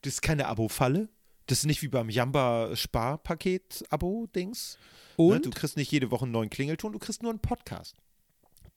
[0.00, 1.10] Das ist keine Abo-Falle.
[1.46, 4.78] Das ist nicht wie beim Jamba-Sparpaket-Abo-Dings.
[5.18, 5.24] Ne?
[5.24, 7.96] Und Du kriegst nicht jede Woche einen neuen Klingelton, du kriegst nur einen Podcast.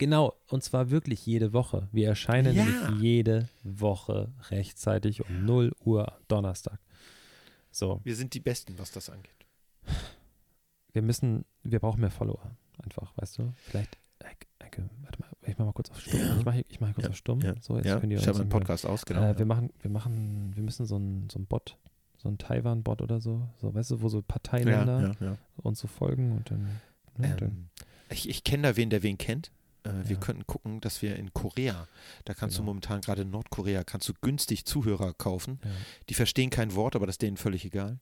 [0.01, 1.87] Genau, und zwar wirklich jede Woche.
[1.91, 2.91] Wir erscheinen Ja.
[2.99, 6.79] jede Woche rechtzeitig um 0 Uhr Donnerstag.
[7.69, 9.45] So, Wir sind die Besten, was das angeht.
[10.93, 12.41] wir müssen, wir brauchen mehr Follower.
[12.83, 13.53] Einfach, weißt du?
[13.57, 13.95] Vielleicht,
[14.57, 16.19] Eike, warte mal, ich mach mal kurz auf Stumm.
[16.19, 16.37] Ja.
[16.39, 17.09] Ich mache ich mach kurz Ja.
[17.11, 17.41] auf Stumm.
[17.41, 17.53] Ja.
[17.61, 18.49] So, jetzt ja, können die ich habe einen hören.
[18.49, 19.21] Podcast aus, genau.
[19.21, 21.77] Äh, wir machen, wir machen, wir müssen so einen so Bot,
[22.17, 25.15] so einen Taiwan-Bot oder so, so, weißt du, wo so Parteiländer
[25.57, 26.81] uns so folgen und dann,
[27.17, 27.69] ne, dann Ähm,
[28.09, 29.51] ich ich kenne da wen, der wen kennt.
[29.83, 30.19] Äh, Wir Ja.
[30.21, 31.87] könnten gucken, dass wir in Korea,
[32.25, 32.71] da kannst du Genau.
[32.71, 35.59] momentan gerade in Nordkorea, kannst du günstig Zuhörer kaufen.
[35.63, 35.71] ja.
[36.09, 37.99] Die verstehen kein Wort, aber das ist denen völlig egal.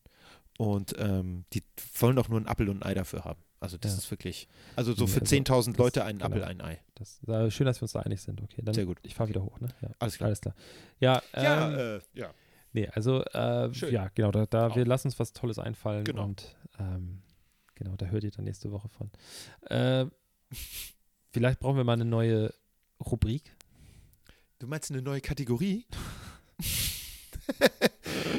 [0.58, 1.62] Und ähm, die
[1.98, 3.40] wollen doch nur einen Appel und ein Ei dafür haben.
[3.60, 3.98] Also das Ja.
[3.98, 6.30] ist wirklich, also so für also 10.000 das- Leute einen genau.
[6.30, 6.80] Appel, ein Ei.
[6.96, 8.42] Das, äh, schön, dass wir uns da einig sind.
[8.42, 8.98] Okay, dann Sehr gut.
[9.02, 9.68] ich fahre wieder hoch, ne?
[9.98, 10.26] Alles klar.
[10.28, 10.54] alles klar.
[10.98, 12.34] Ja, Ja, ähm, äh, ja.
[12.72, 14.86] Nee, also äh, ja, genau, da, da wir Auch.
[14.86, 16.24] lassen uns was Tolles einfallen Genau.
[16.24, 17.22] und ähm,
[17.74, 19.10] genau, da hört ihr dann nächste Woche von.
[19.68, 20.06] Äh,
[21.32, 22.52] vielleicht brauchen wir mal eine neue
[23.04, 23.42] Rubrik.
[24.58, 25.86] Du meinst eine neue Kategorie?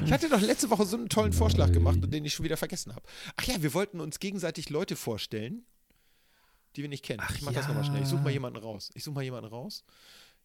[0.05, 2.93] ich hatte doch letzte Woche so einen tollen Vorschlag gemacht, den ich schon wieder vergessen
[2.95, 3.03] habe.
[3.37, 5.65] Ach ja, wir wollten uns gegenseitig Leute vorstellen,
[6.75, 7.21] die wir nicht kennen.
[7.23, 8.03] Ach ich mach das nochmal schnell.
[8.03, 8.33] Ich suche mal ja.
[8.33, 8.91] jemanden raus.
[8.93, 9.83] Ich suche mal jemanden raus.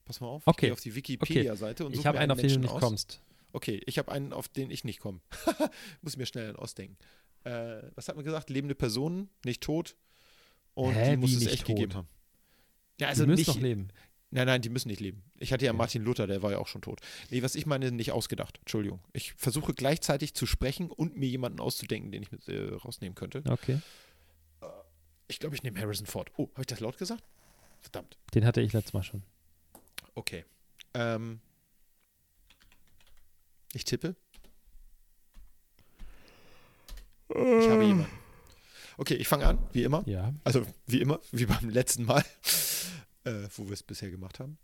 [0.04, 0.42] Pass mal auf.
[0.42, 0.66] Ich Okay.
[0.66, 2.80] gehe auf die Wikipedia-Seite und Ich suche habe mir einen, auf den du nicht aus.
[2.80, 3.20] kommst.
[3.52, 5.20] Okay, ich habe einen, auf den ich nicht komme.
[6.02, 6.96] Muss mir schnell einen ausdenken.
[7.44, 8.50] Äh, was hat man gesagt?
[8.50, 9.96] Lebende Personen, nicht tot.
[10.74, 11.74] Und Hä, die muss es nicht echt tot?
[11.76, 12.08] gegeben haben.
[13.00, 13.88] Ja, Also die müssen nicht, doch leben.
[14.30, 15.22] Nein, nein, die müssen nicht leben.
[15.38, 15.78] Ich hatte ja Okay.
[15.78, 17.00] Martin Luther, der war ja auch schon tot.
[17.30, 18.58] Nee, was ich meine, nicht ausgedacht.
[18.58, 19.00] Entschuldigung.
[19.12, 23.42] Ich versuche gleichzeitig zu sprechen und mir jemanden auszudenken, den ich mit äh, rausnehmen könnte.
[23.48, 23.80] Okay.
[25.28, 26.30] Ich glaube, ich nehme Harrison Ford.
[26.36, 27.22] Oh, habe ich das laut gesagt?
[27.80, 28.16] Verdammt.
[28.34, 29.22] Den hatte ich letztes Mal schon.
[30.14, 30.44] Okay.
[30.94, 31.40] Ähm,
[33.72, 34.16] ich tippe.
[37.28, 37.34] Ich
[37.68, 38.06] habe jemanden.
[38.98, 40.02] Okay, ich fange an, wie immer.
[40.06, 40.32] Ja.
[40.44, 42.24] Also wie immer, wie beim letzten Mal,
[43.26, 44.58] äh, wo wir es bisher gemacht haben.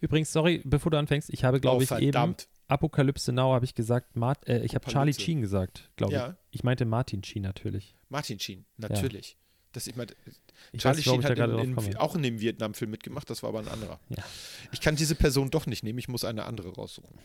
[0.00, 2.48] Übrigens, sorry, bevor du anfängst, ich habe, glaube oh, ich, eben verdammt.
[2.68, 5.12] Apokalypse Now habe ich gesagt, Mart äh, ich habe Charlie.
[5.12, 6.18] Sheen gesagt, glaube ich.
[6.18, 7.96] Ja, Ich meinte Martin Sheen natürlich.
[8.08, 9.36] Martin Sheen, natürlich.
[9.72, 10.12] Das, ich meine,
[10.72, 13.50] Ich Charlie weiß, Sheen hat gerade in, in, auch in dem Vietnam-Film mitgemacht, das war
[13.50, 13.98] aber ein anderer.
[14.08, 14.24] Ja.
[14.70, 17.18] Ich kann diese Person doch nicht nehmen, ich muss eine andere raussuchen.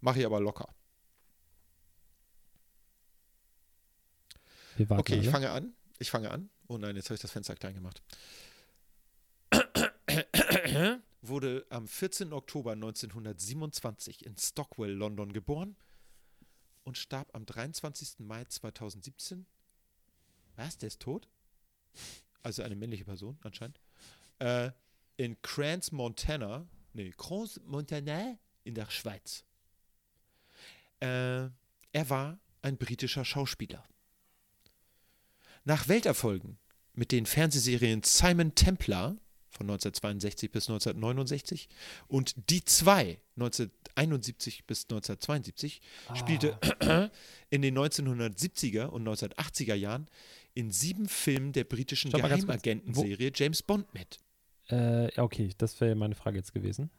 [0.00, 0.68] Mache ich aber locker.
[4.76, 5.30] Wir warten Okay, ich alle.
[5.32, 5.74] fange an.
[5.98, 6.50] Ich fange an.
[6.68, 8.02] Oh nein, jetzt habe ich das Fenster klein gemacht.
[11.22, 12.32] Wurde am 14.
[12.32, 15.76] Oktober 1927 in Stockwell, London geboren
[16.84, 18.20] und starb am 23.
[18.20, 19.46] Mai 2017.
[20.56, 20.78] Was?
[20.78, 21.28] Der ist tot?
[22.42, 23.80] Also eine männliche Person anscheinend.
[24.38, 24.70] Äh,
[25.16, 26.66] in Crans, Montana.
[26.92, 29.44] Nee, Crans, Montana in der Schweiz.
[31.00, 31.48] Äh,
[31.92, 33.84] er war ein britischer Schauspieler.
[35.66, 36.58] Nach Welterfolgen
[36.94, 39.16] mit den Fernsehserien Simon Templar
[39.50, 41.68] von 1962 bis 1969
[42.06, 45.80] und Die zwei 1971 bis 1972
[46.14, 47.10] spielte Ah.
[47.50, 50.06] in den 1970er und 1980er Jahren
[50.54, 52.12] in sieben Filmen der britischen.
[52.12, 54.18] Geheimagentenserie James Bond mit.
[54.68, 56.90] Äh, okay, das wäre meine Frage jetzt gewesen.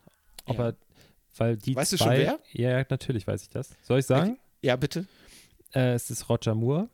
[0.45, 0.67] Ob Ja.
[0.69, 0.75] er,
[1.37, 2.39] weil die Weißt du zwei, schon wer?
[2.51, 3.69] Ja, natürlich weiß ich das.
[3.81, 4.37] Soll ich sagen?
[4.61, 5.05] Ja, bitte.
[5.73, 6.89] Äh, es ist Roger Moore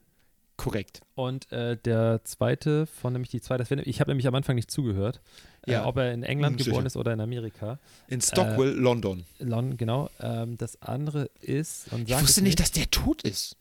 [0.55, 1.01] Korrekt.
[1.15, 4.55] und äh, der zweite von nämlich die zwei, das wär, ich habe nämlich am Anfang
[4.55, 5.19] nicht zugehört,
[5.65, 5.81] Ja.
[5.83, 6.69] äh, ob er in England Unsicher.
[6.71, 7.79] geboren ist oder in Amerika.
[8.07, 9.25] In Stockwell, London.
[9.39, 10.09] London, genau.
[10.19, 13.57] Ähm, das andere ist, und Ich wusste es nicht, dass der tot ist.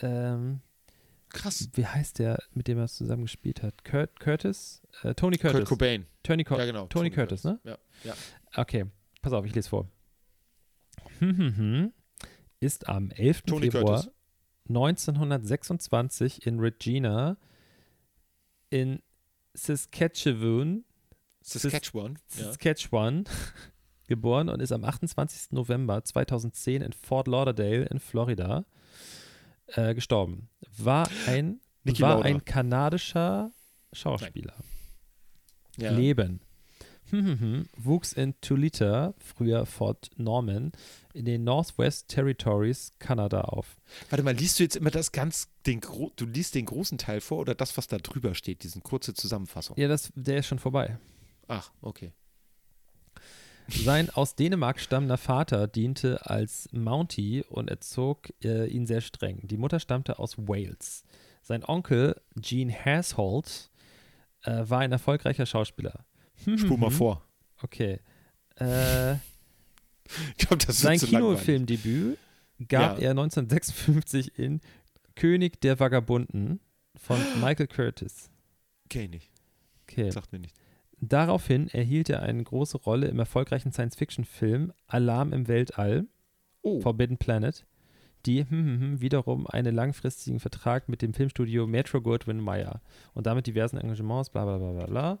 [0.00, 0.60] ähm,
[1.30, 1.68] Krass.
[1.74, 3.84] wie heißt der, mit dem er zusammen gespielt hat?
[3.84, 4.80] Kurt, Curtis?
[5.02, 5.58] Äh, Tony Curtis.
[5.60, 6.06] Kurt Cobain.
[6.22, 6.86] Tony, Cur Ja, genau.
[6.86, 7.60] Tony Curtis, ne?
[7.64, 8.14] Ja, ja.
[8.56, 8.86] Okay,
[9.22, 9.86] pass auf, ich lese vor.
[11.20, 11.92] Hm, hm, hm.
[12.60, 13.42] Ist am 11.
[13.42, 14.10] Tony Februar Curtis.
[14.68, 17.36] 1926 in Regina
[18.70, 19.00] in
[19.54, 20.84] Saskatchewan,
[21.42, 22.18] Saskatchewan.
[22.36, 22.44] Ja.
[22.44, 23.24] Saskatchewan
[24.08, 25.52] geboren und ist am 28.
[25.52, 28.64] November 2010 in Fort Lauderdale in Florida
[29.68, 30.48] äh, gestorben.
[30.76, 32.28] War ein, Niki war Lauda.
[32.28, 33.50] ein kanadischer
[33.92, 34.54] Schauspieler.
[35.76, 35.92] Ja.
[35.92, 36.40] Leben.
[37.76, 40.72] Wuchs in Tulita, früher Fort Norman,
[41.14, 43.76] in den Northwest Territories, Kanada auf.
[44.10, 47.38] Warte mal, liest du jetzt immer das ganz, den, du liest den großen Teil vor
[47.38, 49.76] oder das, was da drüber steht, diesen kurze Zusammenfassung?
[49.78, 50.98] Ja, das, der ist schon vorbei.
[51.46, 52.12] Ach, okay.
[53.70, 59.46] Sein aus Dänemark stammender Vater diente als Mountie und erzog äh, ihn sehr streng.
[59.46, 61.04] Die Mutter stammte aus Wales.
[61.42, 63.70] Sein Onkel, Gene Hasholt,
[64.42, 66.04] äh, war ein erfolgreicher Schauspieler.
[66.44, 67.22] Hm, Spul hm, mal vor.
[67.62, 67.98] Okay.
[68.56, 69.14] Äh,
[70.38, 71.40] Ich glaube, das Sein zu langweilig.
[71.44, 72.18] Kinofilmdebüt
[72.68, 73.04] gab Ja.
[73.04, 74.60] er 1956 in
[75.16, 76.60] König der Vagabunden
[76.96, 78.30] von Michael Curtis.
[78.88, 79.30] Kenn ich nicht.
[79.82, 80.10] Okay.
[80.10, 80.54] Sagt mir nicht.
[81.00, 86.06] Daraufhin erhielt er eine große Rolle im erfolgreichen Science-Fiction-Film Alarm im Weltall,
[86.62, 87.64] Oh, Forbidden Planet,
[88.26, 92.80] die hm, hm, hm, wiederum einen langfristigen Vertrag mit dem Filmstudio Metro Goldwyn Mayer
[93.14, 95.18] und damit diversen Engagements, bla bla bla bla bla.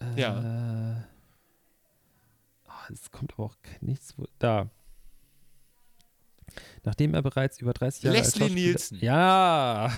[0.00, 1.04] Äh, Ja.
[2.66, 4.14] ah, es kommt aber auch nichts.
[4.16, 4.70] Wo, da.
[6.84, 8.98] Nachdem er bereits über 30 Jahre als Leslie Schauspieler- Nielsen.
[9.00, 9.96] Ja.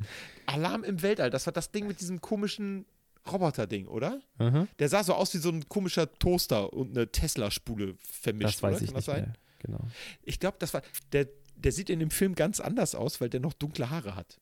[0.46, 2.86] Alarm im Weltall, das war das Ding mit diesem komischen
[3.30, 4.20] Roboter-Ding, oder?
[4.38, 4.68] Mhm.
[4.78, 8.54] Der sah so aus wie so ein komischer Toaster und eine Tesla-Spule vermischt.
[8.54, 8.84] Das weiß oder?
[8.84, 9.22] ich Kann das nicht sein?
[9.24, 9.34] mehr.
[9.58, 9.80] Genau.
[10.22, 10.82] Ich glaube, das war.
[11.12, 14.40] Der, der sieht in dem Film ganz anders aus, weil der noch dunkle Haare hat.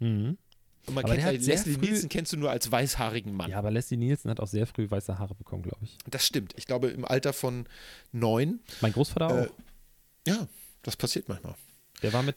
[0.00, 0.36] Mhm.
[0.86, 3.50] Und man Aber kennt sehr Leslie früh- Nielsen kennst du nur als weißhaarigen Mann.
[3.50, 5.96] Ja, aber Leslie Nielsen hat auch sehr früh weiße Haare bekommen, glaube ich.
[6.08, 6.54] Das stimmt.
[6.56, 7.66] Ich glaube, im Alter von
[8.12, 8.60] neun.
[8.80, 9.52] Mein Großvater Äh, auch.
[10.26, 10.48] Ja,
[10.82, 11.54] das passiert manchmal.
[12.02, 12.36] Der war mit.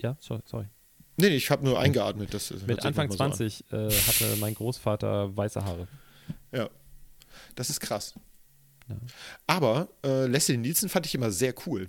[0.00, 0.42] Ja, sorry.
[0.46, 0.66] sorry.
[1.16, 2.32] Nee, nee, ich habe nur eingeatmet.
[2.34, 3.50] Das Mit Anfang manchmal so an.
[3.50, 5.86] 20 äh, hatte mein Großvater weiße Haare.
[6.52, 6.68] Ja,
[7.54, 8.14] das ist krass.
[8.88, 8.96] Ja.
[9.46, 11.88] Aber äh, Leslie Nielsen fand ich immer sehr cool.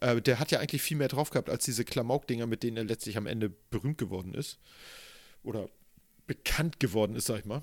[0.00, 2.84] Äh, der hat ja eigentlich viel mehr drauf gehabt als diese Klamauk-Dinger, mit denen er
[2.84, 4.58] letztlich am Ende berühmt geworden ist.
[5.42, 5.68] Oder
[6.26, 7.62] bekannt geworden ist, sag ich mal.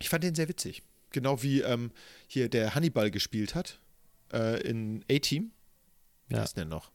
[0.00, 0.82] Ich fand den sehr witzig.
[1.10, 1.90] Genau wie ähm,
[2.26, 3.78] hier der Hannibal gespielt hat
[4.32, 5.50] äh, in A-Team.
[6.28, 6.42] Wie Ja.
[6.42, 6.90] heißt denn der noch?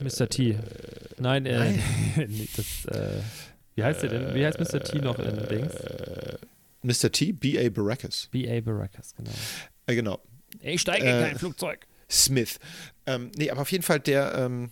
[0.00, 0.28] Mr.
[0.28, 0.58] T.
[1.18, 1.82] Nein, äh, Nein.
[2.28, 3.20] nee, das, äh,
[3.74, 4.34] wie heißt der denn?
[4.34, 4.82] Wie heißt Mr.
[4.82, 5.74] T noch in Dings?
[5.74, 6.38] Äh,
[6.82, 7.10] Mr.
[7.10, 7.70] T, B.A.
[7.70, 8.28] Baracus.
[8.30, 8.60] B.A.
[8.60, 9.30] Baracus, genau.
[9.86, 10.20] Äh, genau.
[10.60, 11.86] Ich steige Äh, in kein Flugzeug.
[12.10, 12.58] Smith.
[13.06, 14.70] Ähm, nee, aber auf jeden Fall der ähm,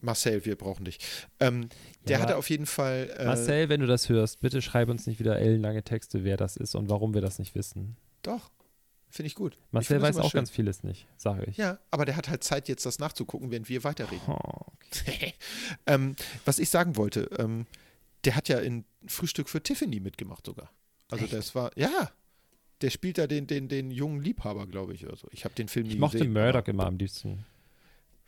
[0.00, 0.98] Marcel, wir brauchen dich.
[1.40, 1.68] Ähm,
[2.06, 2.22] der Ja.
[2.22, 3.10] hatte auf jeden Fall.
[3.18, 6.56] Äh, Marcel, wenn du das hörst, bitte schreib uns nicht wieder ellenlange Texte, wer das
[6.56, 7.96] ist und warum wir das nicht wissen.
[8.22, 8.50] Doch,
[9.08, 9.54] finde ich gut.
[9.54, 10.38] Ich Marcel das weiß auch schön.
[10.38, 11.56] ganz vieles nicht, sage ich.
[11.56, 14.20] Ja, aber der hat halt Zeit, jetzt das nachzugucken, während wir weiterreden.
[14.28, 14.66] Oh,
[15.86, 16.14] ähm,
[16.44, 17.66] was ich sagen wollte, ähm,
[18.24, 20.70] der hat ja in Frühstück für Tiffany mitgemacht sogar.
[21.10, 22.10] Also das war, ja,
[22.82, 25.06] der spielt da den, den, den jungen Liebhaber, glaube ich.
[25.06, 25.28] Oder so.
[25.30, 26.32] Ich habe den Film nie ich mochte gesehen.
[26.32, 27.44] Murdoch immer am liebsten.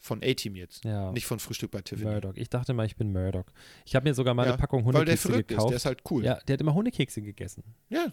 [0.00, 0.84] Von A-Team jetzt.
[0.84, 1.10] Ja.
[1.12, 2.10] Nicht von Frühstück bei Tiffany.
[2.10, 2.32] Murdoch.
[2.36, 3.46] Ich dachte mal, ich bin Murdoch.
[3.84, 5.70] Ich habe mir sogar mal Ja, eine Packung Hundekekse verrückt ist, gekauft.
[5.70, 6.24] der ist halt cool.
[6.24, 7.64] Ja, der hat immer Hundekekse gegessen.
[7.90, 8.12] Ja.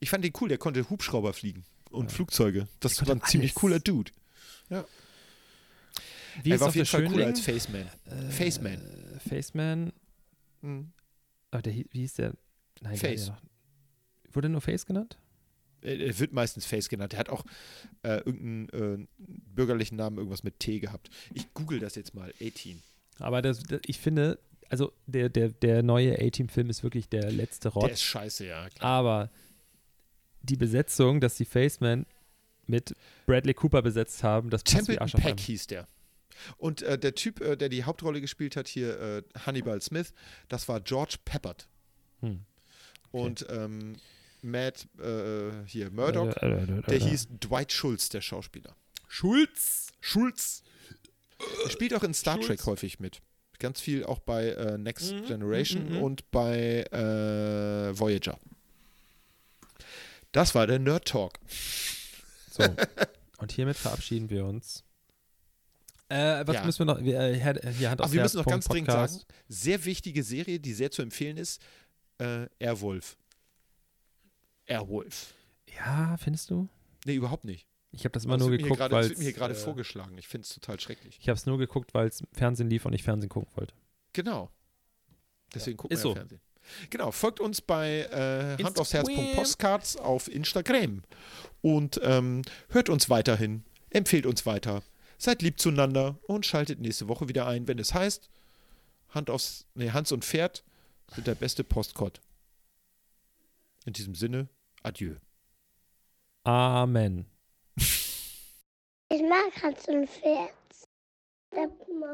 [0.00, 2.66] Ich fand den cool, der konnte Hubschrauber fliegen und Flugzeuge.
[2.80, 3.60] Das Der war ein konnte ziemlich alles.
[3.60, 4.10] cooler Dude.
[6.42, 7.86] Wie er ist war auf jeden Fall cooler als Faceman.
[8.30, 8.80] Faceman.
[9.16, 9.92] Äh, Faceman.
[10.62, 10.92] Mhm.
[11.50, 12.32] Ah, der, wie hieß der?
[12.80, 13.26] Nein, Face.
[13.26, 13.40] Der ja
[14.34, 15.18] wurde nur Face genannt?
[15.82, 17.12] Er er wird meistens Face genannt.
[17.14, 17.44] Er hat auch
[18.02, 21.10] äh, irgendeinen äh, bürgerlichen Namen, irgendwas mit T gehabt.
[21.34, 22.32] Ich google das jetzt mal.
[22.40, 22.82] 18.
[23.18, 27.68] Aber das, das, ich finde, also der, der, der neue A-Team-Film ist wirklich der letzte
[27.68, 27.92] Der Rotz.
[27.92, 28.68] ist scheiße, ja.
[28.70, 28.90] Klar.
[28.90, 29.30] Aber
[30.42, 32.06] die Besetzung, dass die Faceman
[32.66, 32.94] mit
[33.26, 35.86] Bradley Cooper besetzt haben, das passt wie Templeton Arsch auf Peck hieß der.
[36.56, 40.12] Und äh, der Typ, äh, der die Hauptrolle gespielt hat, hier äh, Hannibal Smith,
[40.48, 41.68] das war George Peppard.
[42.20, 42.40] Hm.
[43.10, 43.96] Und ähm,
[44.42, 47.00] Matt, äh, hier, Murdoch, Äh, äh, äh, der äh.
[47.00, 48.74] hieß Dwight Schultz, der Schauspieler.
[49.08, 49.88] Schulz.
[50.00, 50.62] Schulz.
[51.64, 52.46] Er spielt auch in Star Schulz.
[52.46, 53.20] Trek häufig mit.
[53.58, 56.02] Ganz viel auch bei äh, Next Mhm, Generation mhm, mhm.
[56.02, 58.38] und bei äh, Voyager.
[60.32, 61.38] Das war der Nerd Talk.
[62.50, 62.64] So.
[63.38, 64.82] Und hiermit verabschieden wir uns.
[66.08, 66.64] Äh, was Ja.
[66.64, 67.02] müssen wir noch?
[67.02, 70.58] Wir, äh, Herr- hier Hand Ach, wir müssen noch ganz dringend sagen, sehr wichtige Serie,
[70.60, 71.62] die sehr zu empfehlen ist,
[72.18, 73.16] äh, Airwolf.
[74.66, 75.34] Airwolf.
[75.76, 76.68] Ja, findest du?
[77.04, 77.66] Nee, überhaupt nicht.
[77.90, 79.54] Ich habe das immer es nur wird mir geguckt, weil es wird mir hier gerade
[79.54, 80.16] äh, vorgeschlagen.
[80.16, 81.18] Ich finde es total schrecklich.
[81.20, 83.74] Ich habe es nur geguckt, weil es Fernsehen lief und ich Fernsehen gucken wollte.
[84.12, 84.50] Genau.
[85.54, 86.08] Deswegen gucken ist wir so.
[86.10, 86.40] ja Fernsehen.
[86.90, 89.08] Genau, folgt uns bei äh, Hand aufs Herz.
[89.08, 89.34] Instagram.
[89.34, 91.02] Postcards auf Instagram.
[91.60, 94.82] Und ähm, hört uns weiterhin, empfehlt uns weiter,
[95.18, 98.30] seid lieb zueinander und schaltet nächste Woche wieder ein, wenn es heißt,
[99.10, 100.64] Hand aufs, nee, Hans und Pferd
[101.14, 102.20] sind der beste Postcard.
[103.84, 104.48] In diesem Sinne,
[104.82, 105.16] adieu.
[106.44, 107.26] Amen.
[107.76, 110.52] Ich mag Hans und Pferd.
[111.54, 111.68] Der,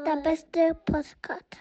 [0.05, 1.57] der beste Postkarte.